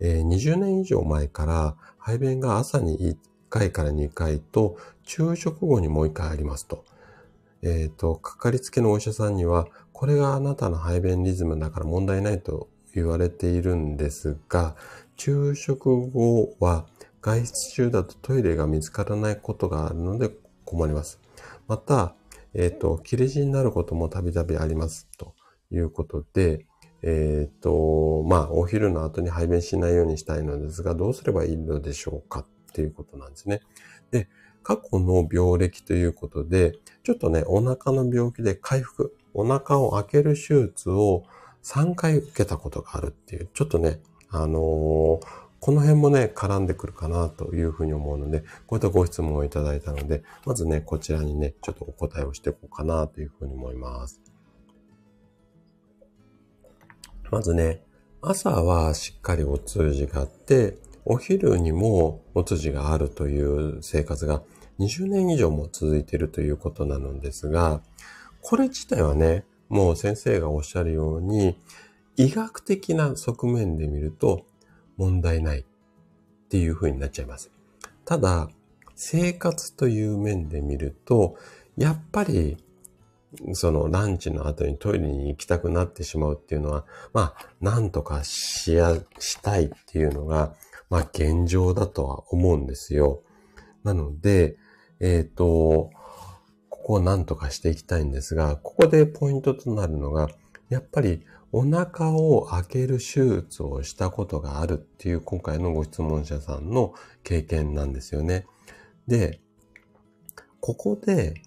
[0.00, 3.16] えー、20年以上前から排便が朝に1
[3.54, 6.84] 回から2回と昼食後にもう1回ありますと。
[7.62, 14.74] えっ、ー、と、かかりつけのお医者さんには、これがあなたの排便リズムだから問題ないと言われているんですが、
[15.16, 16.86] 昼食後は
[17.22, 20.30] 外出中だとトイレが見つからないことがあるので
[20.64, 21.20] 困ります。
[21.68, 22.16] また、
[22.54, 25.34] えっ、ー、と、切れ字になることもたびたびありますと
[25.70, 26.66] いうことで、
[27.02, 32.44] えっ、ー、と、まあ、お昼の後に排便しないようにしたいのですが、どうすればいいのでしょうか
[32.74, 33.60] っていうことなんですね。
[34.10, 34.28] で、
[34.64, 36.72] 過去の病歴ということで、
[37.04, 41.22] ちょっとね、お腹の病気で回復、お腹を開ける手術を
[41.62, 44.00] 3回受けたことがあるっていう、ちょっとね、
[44.30, 45.26] あのー、
[45.60, 54.20] この辺もね、絡んでくるかなというふうに思うので、こういったご質問をいただいたので、まずね、こちらにね、ちょっとお答えをしていこうかなというふうに思います。
[57.30, 57.82] まずね、
[58.20, 64.42] 朝はしっかりお通じがあって、お昼にもお通じがあるという生活が
[64.78, 67.82] 20年以上も続いているということなのですが、
[68.40, 71.58] これ自体はね、もう先生がおっしゃるように、
[72.16, 74.46] 医学的な側面で見ると
[74.96, 75.64] 問題ないっ
[76.48, 77.50] ていう風になっちゃいます。
[78.04, 78.48] ただ、
[78.94, 81.36] 生活という面で見ると、
[81.76, 82.56] やっぱり
[83.52, 90.54] そのランチの後にトイレに行きたくなってしまうっていうのは、まあ、なんとかしや、したいっていうのが、
[90.94, 93.24] まあ、現状だとは思うんですよ。
[93.82, 94.56] なので、
[95.00, 95.90] えっ、ー、と、
[96.68, 100.28] ここをなんとかしていきたいんですが、ここでポイントとなるのが、
[100.68, 108.46] やっぱりお腹を開ける手術をしたことがあるっていう今回のご質問者さんの経験なんですよね。
[109.08, 109.40] で、
[110.60, 111.42] ここで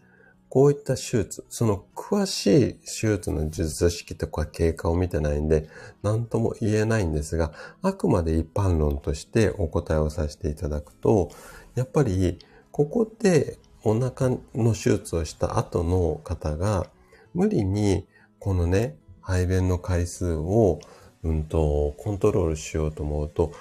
[0.50, 5.68] こういった手術、その詳しい手術の術式とか経過を見てないんで、
[6.04, 11.30] 何とも言えないんですが、あくまで一般論としてお答えをさせていただくと、
[11.76, 12.39] やっぱり、
[12.72, 16.88] ここでお腹の手術をした後の方が、
[17.34, 18.08] 無理に、
[18.39, 20.80] このね、排便の回数を、
[21.24, 23.52] うんと、コントロールしようと思うと、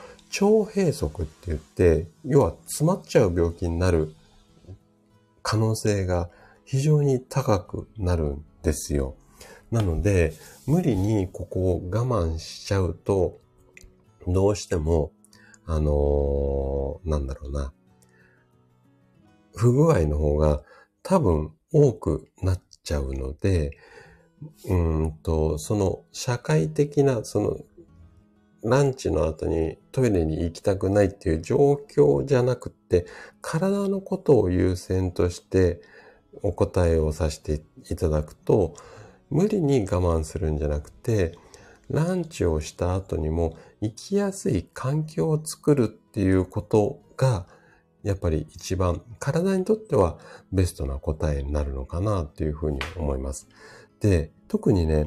[0.41, 4.14] 腸閉塞って言って、要は詰まっちゃう病気になる
[5.43, 6.28] 可能性が
[6.67, 9.17] 非常に高くなるんですよ。
[9.71, 10.35] なので、
[10.67, 13.41] 無理にここを我慢しちゃうと、
[14.27, 15.12] どうしても、
[15.64, 17.73] あのー、なんだろうな、
[19.55, 20.62] 不具合の方が
[21.03, 23.79] 多分多くなっちゃうので、
[24.69, 27.57] うんと、その社会的な、その、
[28.62, 33.07] ランチの後にトイレに行きたくないっていう状況じゃなくって、
[33.41, 35.81] 体のことを優先として、
[36.43, 38.74] お答えをさせていただくと、
[39.30, 41.37] 無理に我慢するんじゃなくて、
[41.91, 47.47] ランチをした後にも生きやすい環境を作るっていうことが、
[48.03, 50.18] やっぱり一番体にとっては
[50.53, 53.49] ベストな答えになるのかなっていうふうに思います。
[54.01, 55.07] で、特にね、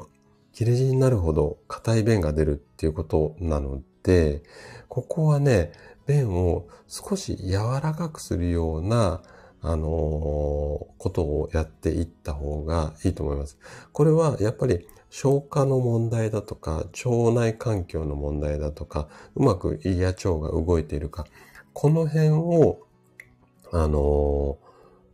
[0.51, 4.43] 切れ字になるほど硬い便が出るっていうことなので、
[4.89, 5.71] ここはね、
[6.07, 9.21] 便を少し柔らかくするような
[9.61, 9.89] あのー
[10.97, 13.57] ことをやっていった方がいいと思います。
[13.93, 21.25] これはやっぱり消化の問題だとか、腸内環境の問題だとか、うまく胃や腸が動いているか、
[21.73, 22.79] この辺を、
[23.71, 24.69] あのー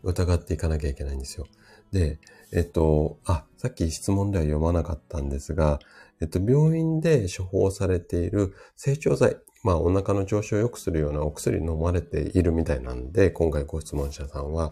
[0.05, 1.47] 疑っていかなきゃいけないんですよ。
[1.91, 2.19] で、
[2.53, 5.79] えっと、あ、さっき質問では読まなかったんですが、
[6.21, 14.69] えっと、病院で処方されている成長剤、まあ、お腹の調子を良くするようなお薬飲まれているみたいなんで、今回ご質問者さんは、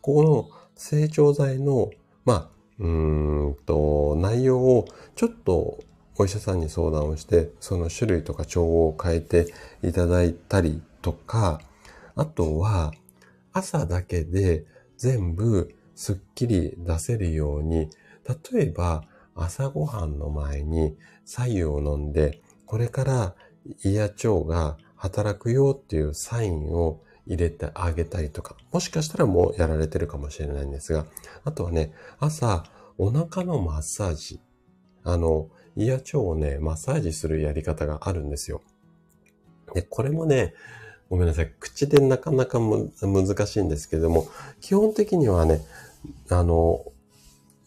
[0.00, 1.90] ここの成長剤の、
[2.24, 2.48] まあ、
[2.80, 4.84] うんと、内容を
[5.14, 5.78] ちょっと
[6.18, 9.46] お医者さんに相談をして、その種類とか調合を変えて
[9.84, 11.60] いただいたりとか、
[12.16, 12.92] あとは、
[13.52, 14.64] 朝だけで
[14.96, 17.90] 全部すっきり出せるように、
[18.52, 19.04] 例えば
[19.36, 23.34] 朝ごはんの前に左右を飲んで、これから
[23.84, 31.06] 胃や腸が働くよっていうサインを入れてあげたりとか、もしかしたらもうやられてるかもしれないんですが、
[31.44, 32.64] あとはね、朝
[32.98, 34.40] お腹のマッサージ、
[35.04, 38.62] あの、胃や腸をね、マッサージするやり方があるんですよ。
[39.74, 40.54] で、これもね、
[41.08, 41.52] ごめんなさい。
[41.58, 44.28] 口でなかなか難しいんですけれども、
[44.60, 45.60] 基本的にはね、
[46.28, 46.84] あの、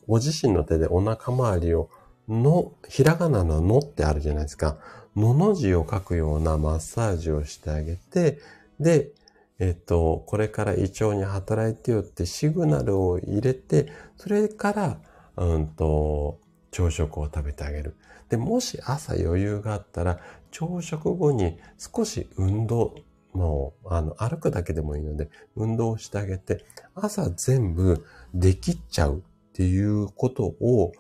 [0.08, 1.90] ご自身の手でお腹周りを、
[2.28, 4.78] の、ひらがなののってあるじゃないですか。
[5.16, 8.40] のの字を書くようなマッサージをしてあげて、
[8.80, 9.12] で、
[9.60, 15.00] えっと、これから胃腸に働いてよってシグナルを入れて、それから、
[15.38, 16.40] うんと、
[16.72, 17.96] 朝食を食べてあげる。
[18.28, 20.20] で、もし朝余裕があったら、
[20.52, 22.96] 朝食後に少し運動、
[23.34, 29.22] もう、あの、歩くだけでもいいので、運動してあげて、朝全部できちゃうっ
[29.54, 30.92] ていうことを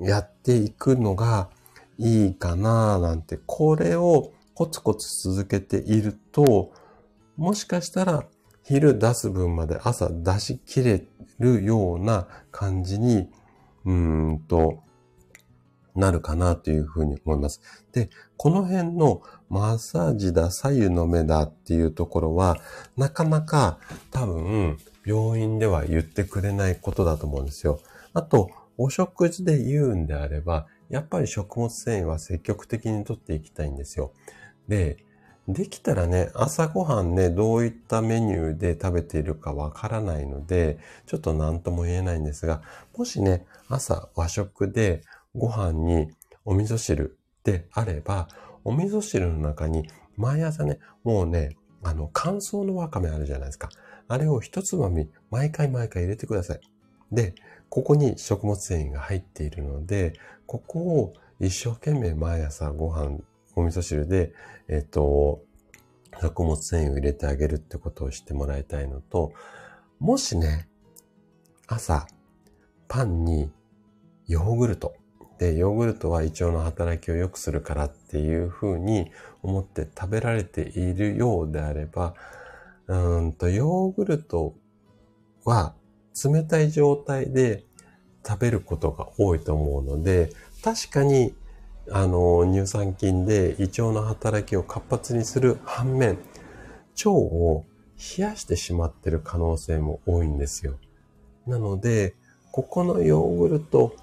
[0.00, 1.48] やっていくのが
[1.98, 6.72] いいかななんて、これをコツコツ続けていると、
[7.36, 8.24] もしかしたら
[8.62, 11.06] 昼出す分まで朝出し切れ
[11.38, 13.28] るような感じに、
[13.84, 14.82] うんと、
[15.94, 17.60] なるかなというふうに思います。
[17.92, 22.56] で、この辺のマッサージだ、左右の目だっていうところは、
[22.96, 23.78] なかなか
[24.10, 27.80] 多分、病院では言ってくれないことだと思うんですよ。
[28.12, 34.12] あと、お食事で言うんであれば、やっぱり食物繊維は積極的にとっていきたいんですよ。
[34.68, 34.98] で、
[35.48, 42.62] できたらね、朝ごはんね、どういったメニューで食べているかわからないので、ちょっと何とも言えないんですが、
[42.96, 45.02] もしね、朝和食で
[45.34, 46.12] ご飯に
[46.44, 48.28] お味噌汁であれば、
[48.62, 53.68] お味噌汁の中に毎朝ね、もうね、あの、乾燥のわかめあるじゃないですか。
[54.06, 56.60] あれを一つまみ、毎回毎回入れてください。
[57.10, 57.34] で、
[57.74, 60.12] ここに食物繊維が入っているので、
[60.46, 63.18] ここを一生懸命毎朝ご飯、
[63.56, 64.32] お味噌汁で、
[64.68, 65.42] えっと、
[66.22, 69.32] 食物繊維を入れてあげるってことをしてもらいたいのと、
[69.98, 70.68] もしね、
[71.66, 72.06] 朝、
[72.86, 73.50] パンに
[74.28, 74.94] ヨーグルト。
[75.38, 79.10] で、ヨーグルトは胃腸の働きを良くするからっていうふうに
[79.42, 82.14] 思って食べられているようであれば、
[82.86, 84.54] うんと、ヨーグルト
[85.44, 85.74] は
[86.22, 87.64] 冷たい状態で
[88.26, 90.30] 食べることが多いと思うので、
[90.62, 91.34] 確かに、
[91.90, 96.18] あの、乳酸菌で胃腸の働きを活発にする反面、
[96.96, 97.64] 腸を
[98.16, 100.78] 冷やしてしまってる可能性も多いんですよ。
[101.46, 102.14] なので、
[102.52, 103.94] ここのヨーグルト、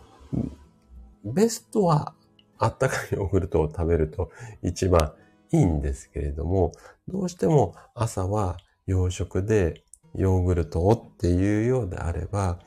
[1.24, 2.14] ベストは
[2.58, 4.30] あったかいヨーグルトを食べると
[4.62, 5.14] 一番
[5.52, 6.74] いいんですけれども、
[7.08, 9.84] どうしても朝は洋食で
[10.16, 12.60] ヨーグルトをっていうようであれば、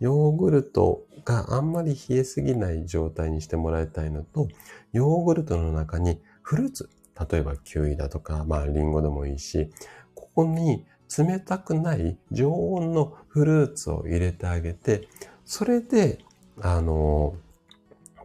[0.00, 4.48] ヨーグルトがあんまり冷えすぎない状態にしてもらいたいのと、
[4.92, 6.90] ヨーグルトの中にフルーツ、
[7.30, 9.70] 例えばキウイだとか、まあリンゴでもいいし、
[10.14, 10.84] ここに
[11.16, 15.08] 冷たくない常温のフルーツを入れてあげて、
[15.44, 16.18] それで、
[16.60, 17.34] あの、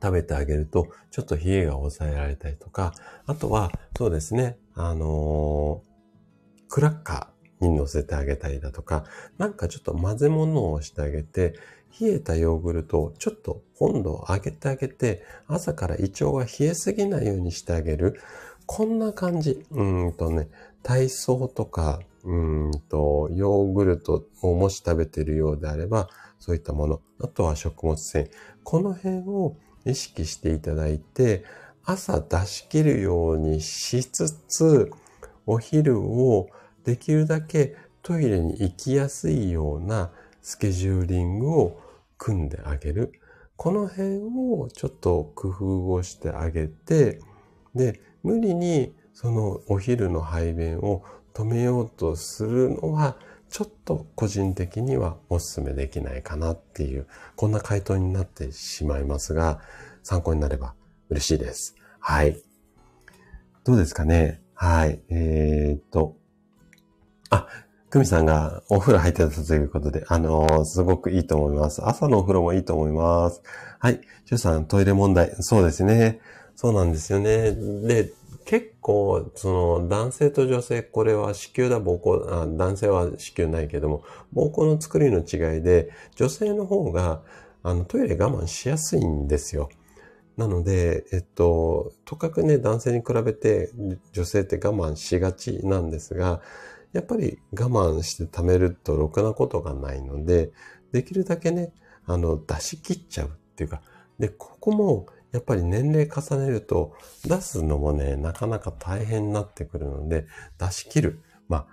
[0.02, 2.94] 食べてあげると、ちょっと冷えが抑えられたりとか、
[3.26, 5.82] あとは、そうですね、あの、
[6.70, 9.06] クラッカーに乗せてあげたりだとか、
[9.38, 11.56] なんかちょっと混ぜ物をしてあげて、
[12.00, 18.20] 冷えたヨーグルトをちょっと温度を上げてあげて、朝から胃腸が冷えすぎないようにしてあげる。
[18.66, 19.66] こんな感じ。
[19.72, 20.50] うんとね、
[20.84, 26.10] 体操とか、うんと、ヨーグルトをもし食べているようであれば、
[26.40, 27.02] そういったもの。
[27.20, 28.30] あとは食物繊維。
[28.64, 29.56] この辺を
[29.86, 31.46] 意識していただいて、
[31.84, 34.92] 朝出し切るようにしつつ、
[35.46, 36.50] お昼を
[36.88, 40.10] できるだけトイレに行きやすいような
[40.42, 41.82] スケジューリングを
[42.18, 43.12] 組んであげる。
[43.58, 47.20] この辺をちょっと工夫をしてあげて、
[47.76, 51.04] で、無理にそのお昼の排便を
[51.34, 53.18] 止めようとするのは
[53.50, 57.06] ちょっと個人的にはお勧めできないかなっていう、
[57.36, 59.60] こんな回答になってしまいますが、
[60.04, 60.74] 参考になれば
[61.10, 61.76] 嬉しいです。
[62.00, 62.42] はい。
[63.66, 64.42] どうですかね？
[64.54, 65.02] はい。
[65.10, 66.16] えー、っと。
[67.30, 67.48] あ、
[67.90, 71.86] 久美さんがお風呂入ってたということで、あのー、すごくいいと思います。
[71.88, 73.41] 朝のお風呂もいいと思います。
[73.80, 74.02] はい。
[74.26, 75.32] シュさん、トイレ問題。
[75.40, 76.20] そうですね。
[76.56, 77.54] そうなんですよね。
[77.54, 78.12] で、
[78.45, 87.22] 結構、その、男性と女性、これは子宮だ、膀胱あ、男性は子宮ないけども、膀胱の作りの違いで、女性の方が、
[87.64, 89.70] あの、トイレ我慢しやすいんですよ。
[90.38, 93.72] なので、えっと、とかくね、男性に比べて
[94.14, 96.41] 女性って我慢しがちなんですが、
[96.94, 100.52] やっぱり我慢して貯めるとろくなことがないので、
[100.92, 101.74] できるだけね、
[102.06, 103.82] あの、出し切っちゃうっていうか、
[104.20, 106.94] で、ここも、やっぱり年齢重ねると、
[107.26, 110.26] 出すのもね、なかなか大変になってくるので、
[110.58, 111.22] 出し切る。
[111.48, 111.68] まあ、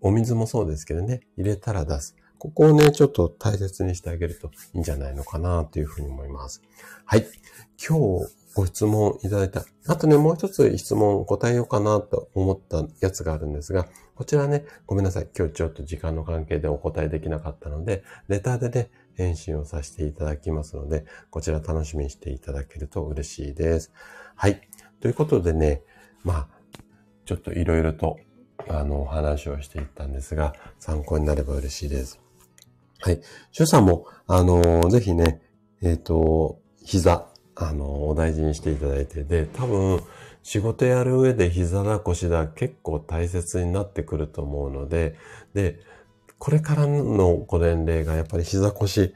[0.00, 2.16] お水もそうですけどね、入れたら出す。
[2.38, 6.62] ここをね、ちょっと大切にしてあげるといいんじゃないのかなというふうに思います。
[7.04, 7.26] はい。
[7.84, 9.64] 今日ご質問いただいた。
[9.86, 13.86] あとね、もう一つ質問答えようかなと思ったやつがあるんですが、
[14.16, 15.28] こちらね、ごめんなさい。
[15.32, 23.92] 今日ちょっと時間の関係でお答えできなかったので、レターでね、返信をさせていただきますので、こちら楽しみにしていただけると嬉しいです。
[24.34, 24.60] はい。
[25.00, 25.84] ということでね、
[26.24, 26.48] まあ、
[27.26, 28.18] ちょっといろいろと、
[28.68, 32.20] あの、お話をしていったんですが、参考になれば嬉しいです。
[32.98, 33.20] はい。
[33.52, 35.42] シュさんも、あの、ぜひね、
[35.80, 37.27] えっ、ー、と、膝、
[37.60, 40.00] あの、お大事にしていただいて、で、多分、
[40.42, 45.16] 仕事やる上で膝だ腰だ結構大切になってくると思うので、
[45.52, 45.80] で、
[46.38, 49.12] これからのご年齢がやっぱり膝腰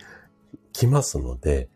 [0.73, 1.69] きますので、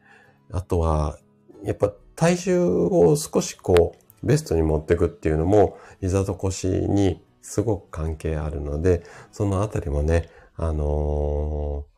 [0.50, 1.18] あとは、
[1.62, 11.96] やっぱ体重を少しこう、ベストに持っていくっていうのも、膝と腰にすごく関係あるので、そのあたりもね、あのー、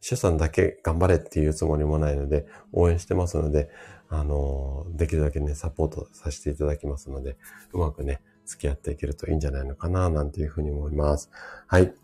[0.00, 3.70] 主さんだけ頑張れっていうつもりもないので、応援してますので、
[4.10, 7.36] あの、できるだけね、サポートさせていただきますので、
[7.72, 11.30] うまくね、付き合っていけるといいんじゃないのかな、なんていうふうに思います。
[11.68, 11.94] はい。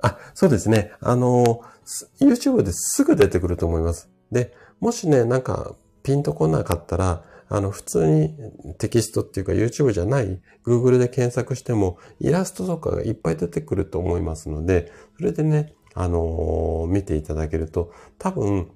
[0.00, 0.92] あ、そうですね。
[1.00, 1.62] あの、
[2.20, 4.08] YouTube ですぐ出てくると思います。
[4.30, 5.74] で、もしね、なんか、
[6.04, 8.36] ピンとこなかったら、あの、普通に
[8.78, 18.70] テキストっていうか YouTube じゃない Google で検索してもイラストとかがいっぱい出てくると思いますので、それでね、あのー、見ていただけると、多分、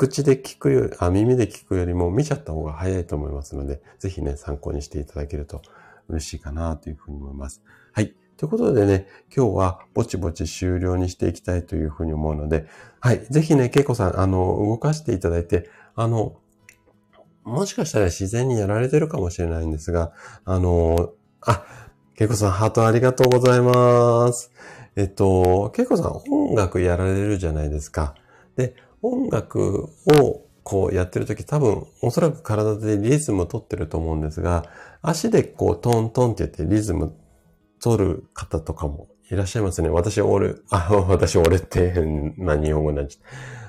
[0.00, 5.60] 口で聞くより、あ、耳で聞くよりも見ちゃった方が早いと思いますので、ぜひね、参考にしていただけると
[6.08, 7.62] 嬉しいかなというふうに思います。
[7.92, 8.14] はい。
[8.38, 9.06] ということでね、
[9.36, 12.64] 今日はぼちぼち終了にしていきたいというふうに思うので、
[12.98, 13.26] はい。
[13.28, 16.34] ぜひね、けいこさん、あの、動かしていただいて、あの、
[17.44, 20.12] もしかしたら自然にやられてるかもしれないんですが、
[20.46, 21.12] あの、
[21.42, 21.62] あ、
[22.14, 24.50] けいこさん、ハートありがとうございます。
[24.96, 28.14] えっと、けいこさん、音楽やられるじゃないですか。
[28.56, 34.64] で、音楽をこうやってるとき多分おそらく体でリズムを取ってると思うんですが、
[35.02, 37.14] 足でこうトントンって言ってリズム
[37.80, 39.88] 取る方とかもいらっしゃいますね。
[39.88, 43.18] 私、俺、あ、私、俺って変な日本語なっち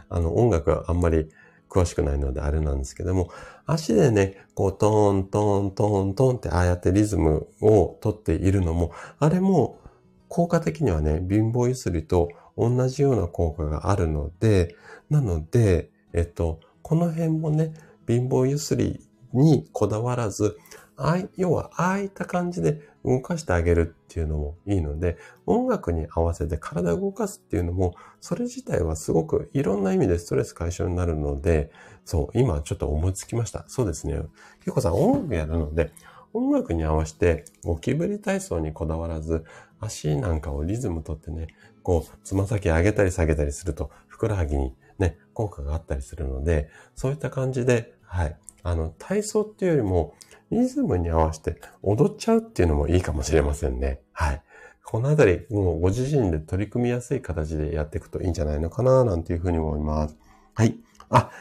[0.10, 0.16] ゃ。
[0.16, 1.30] あの、音楽はあんまり
[1.70, 3.30] 詳しくないのであれなんですけども、
[3.66, 9.80] 足でね、こうトントントントンってああやってリズムを取っているのも、あれも
[10.28, 14.76] 効果的にはね、貧乏ゆすりと同じような効果があるので、
[15.12, 17.74] なので、えっと、この辺もね、
[18.08, 20.58] 貧乏ゆすりにこだわらず、
[20.96, 31.72] あい要は、ああいった感じで動かしてあげるっていうのもいいので、音楽に合わせて体を動かすっていうのも、それ自体はすごくいろんな意味でストレス解消になるので、
[32.06, 33.66] そう、今ちょっと思いつきました。
[33.68, 34.22] そうですね。
[34.60, 35.92] 結構さん音楽やるので、
[36.34, 39.44] 音楽に合わせてゴキブリ体操にこだわらず、
[39.82, 41.48] 足なんかをリズムとってね、
[41.84, 48.38] こう、つま先上げたり下げたりすると、ふくらはぎにね、効果があったりするので、そういった感じで、はい。
[48.64, 50.16] あの、体操っていうよりも、
[50.52, 54.02] リズムに合わせて踊っちゃうっていうのもいいかもしれませんね。
[54.14, 54.44] はい。
[54.84, 60.18] このあたり、もうご自身で取り組みやすい形でやっていくといいんじゃないのかな、なんていうふうに思います。
[60.54, 60.76] はい。
[61.10, 61.32] あ、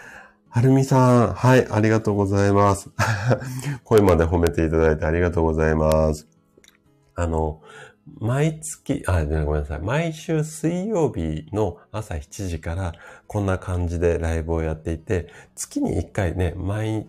[0.49, 1.35] はるみさん。
[1.35, 2.91] はい、ありがとうございます。
[3.85, 6.29] 声まで褒めていただいてありがとうございます。
[7.17, 7.61] あの、
[8.19, 9.81] 毎月、あ、ごめんなさい。
[9.81, 12.93] 毎週水曜日の朝7時から
[13.27, 17.07] こんな感じでライブをやっていて、月に1回ね、毎、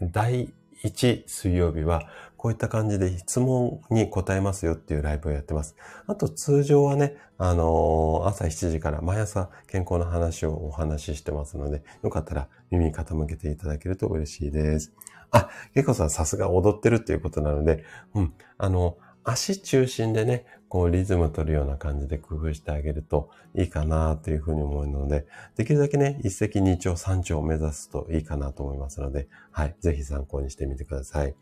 [0.00, 0.52] 第
[0.84, 5.76] 1水曜日はこういった感じで質問に答えますよっていうライブをやってます。
[6.06, 14.92] あと通常はね、あのー、朝7時から毎朝健康の話をお話ししてますので、よかったら耳傾けていただけると嬉しいです。
[15.30, 17.84] あ、けいこさんさすが踊ってるっていうことなので、
[18.14, 25.26] うん、あの、足中心でね、こうリズム取るような感じで工夫してあげるといいかなというふうに思うので、
[25.56, 31.34] できるだけね、一石二鳥三鳥を目指すといいかなと思いますので、はい、ぜひ参考にしてみてください。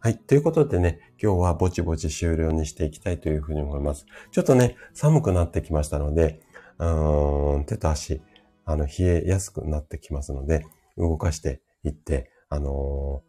[0.00, 0.16] はい。
[0.16, 4.06] ということでね、今日はぼちぼち終了にしていきたいというふうに思います。
[4.30, 6.40] ちょっとね、寒くなってきましたので、
[6.78, 8.22] うん、手と足、
[8.64, 10.64] あの、冷えやすくなってきますので、
[10.96, 13.22] 動かしていって、あの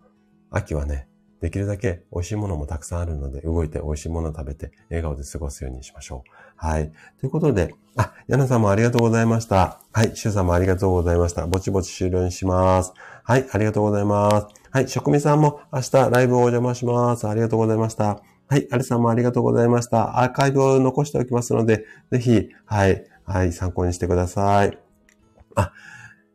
[0.51, 1.08] ー、秋はね、
[1.41, 6.31] できるだけ美味しいものもたくさんあるので、動いて美味しいものを食べて、笑顔で過ごすようにしましょう。
[6.55, 6.91] はい。
[7.19, 9.81] ということで、あ、ヤナさんもありがとうございました。
[9.93, 10.15] はい。
[10.15, 11.47] シュウさんもありがとうございました。
[11.47, 12.93] ぼちぼち終了にします。
[13.23, 13.47] はい。
[13.51, 14.47] ありがとうございます。
[14.71, 14.87] はい。
[14.87, 17.27] 職味さんも明日ライブをお邪魔します。
[17.27, 18.21] ありがとうございました。
[18.47, 18.67] はい。
[18.71, 20.21] アリさんもありがとうございました。
[20.21, 23.05] アーカイブを残しておきますので、ぜひ、はい。
[23.23, 23.53] はい。
[23.53, 24.77] 参考にしてください。
[25.55, 25.71] あ、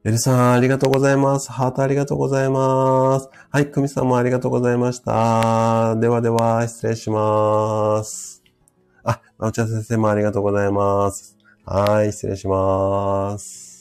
[0.06, 1.50] エルさん、ありがとうございます。
[1.50, 3.30] ハートありがとうございます。
[3.50, 5.96] はい、クミさんもありがとうございました。
[5.96, 8.42] ではでは、失礼します。
[9.02, 11.38] あ、まおちゃ先生もありがとうございます。
[11.64, 13.73] はい、失礼します。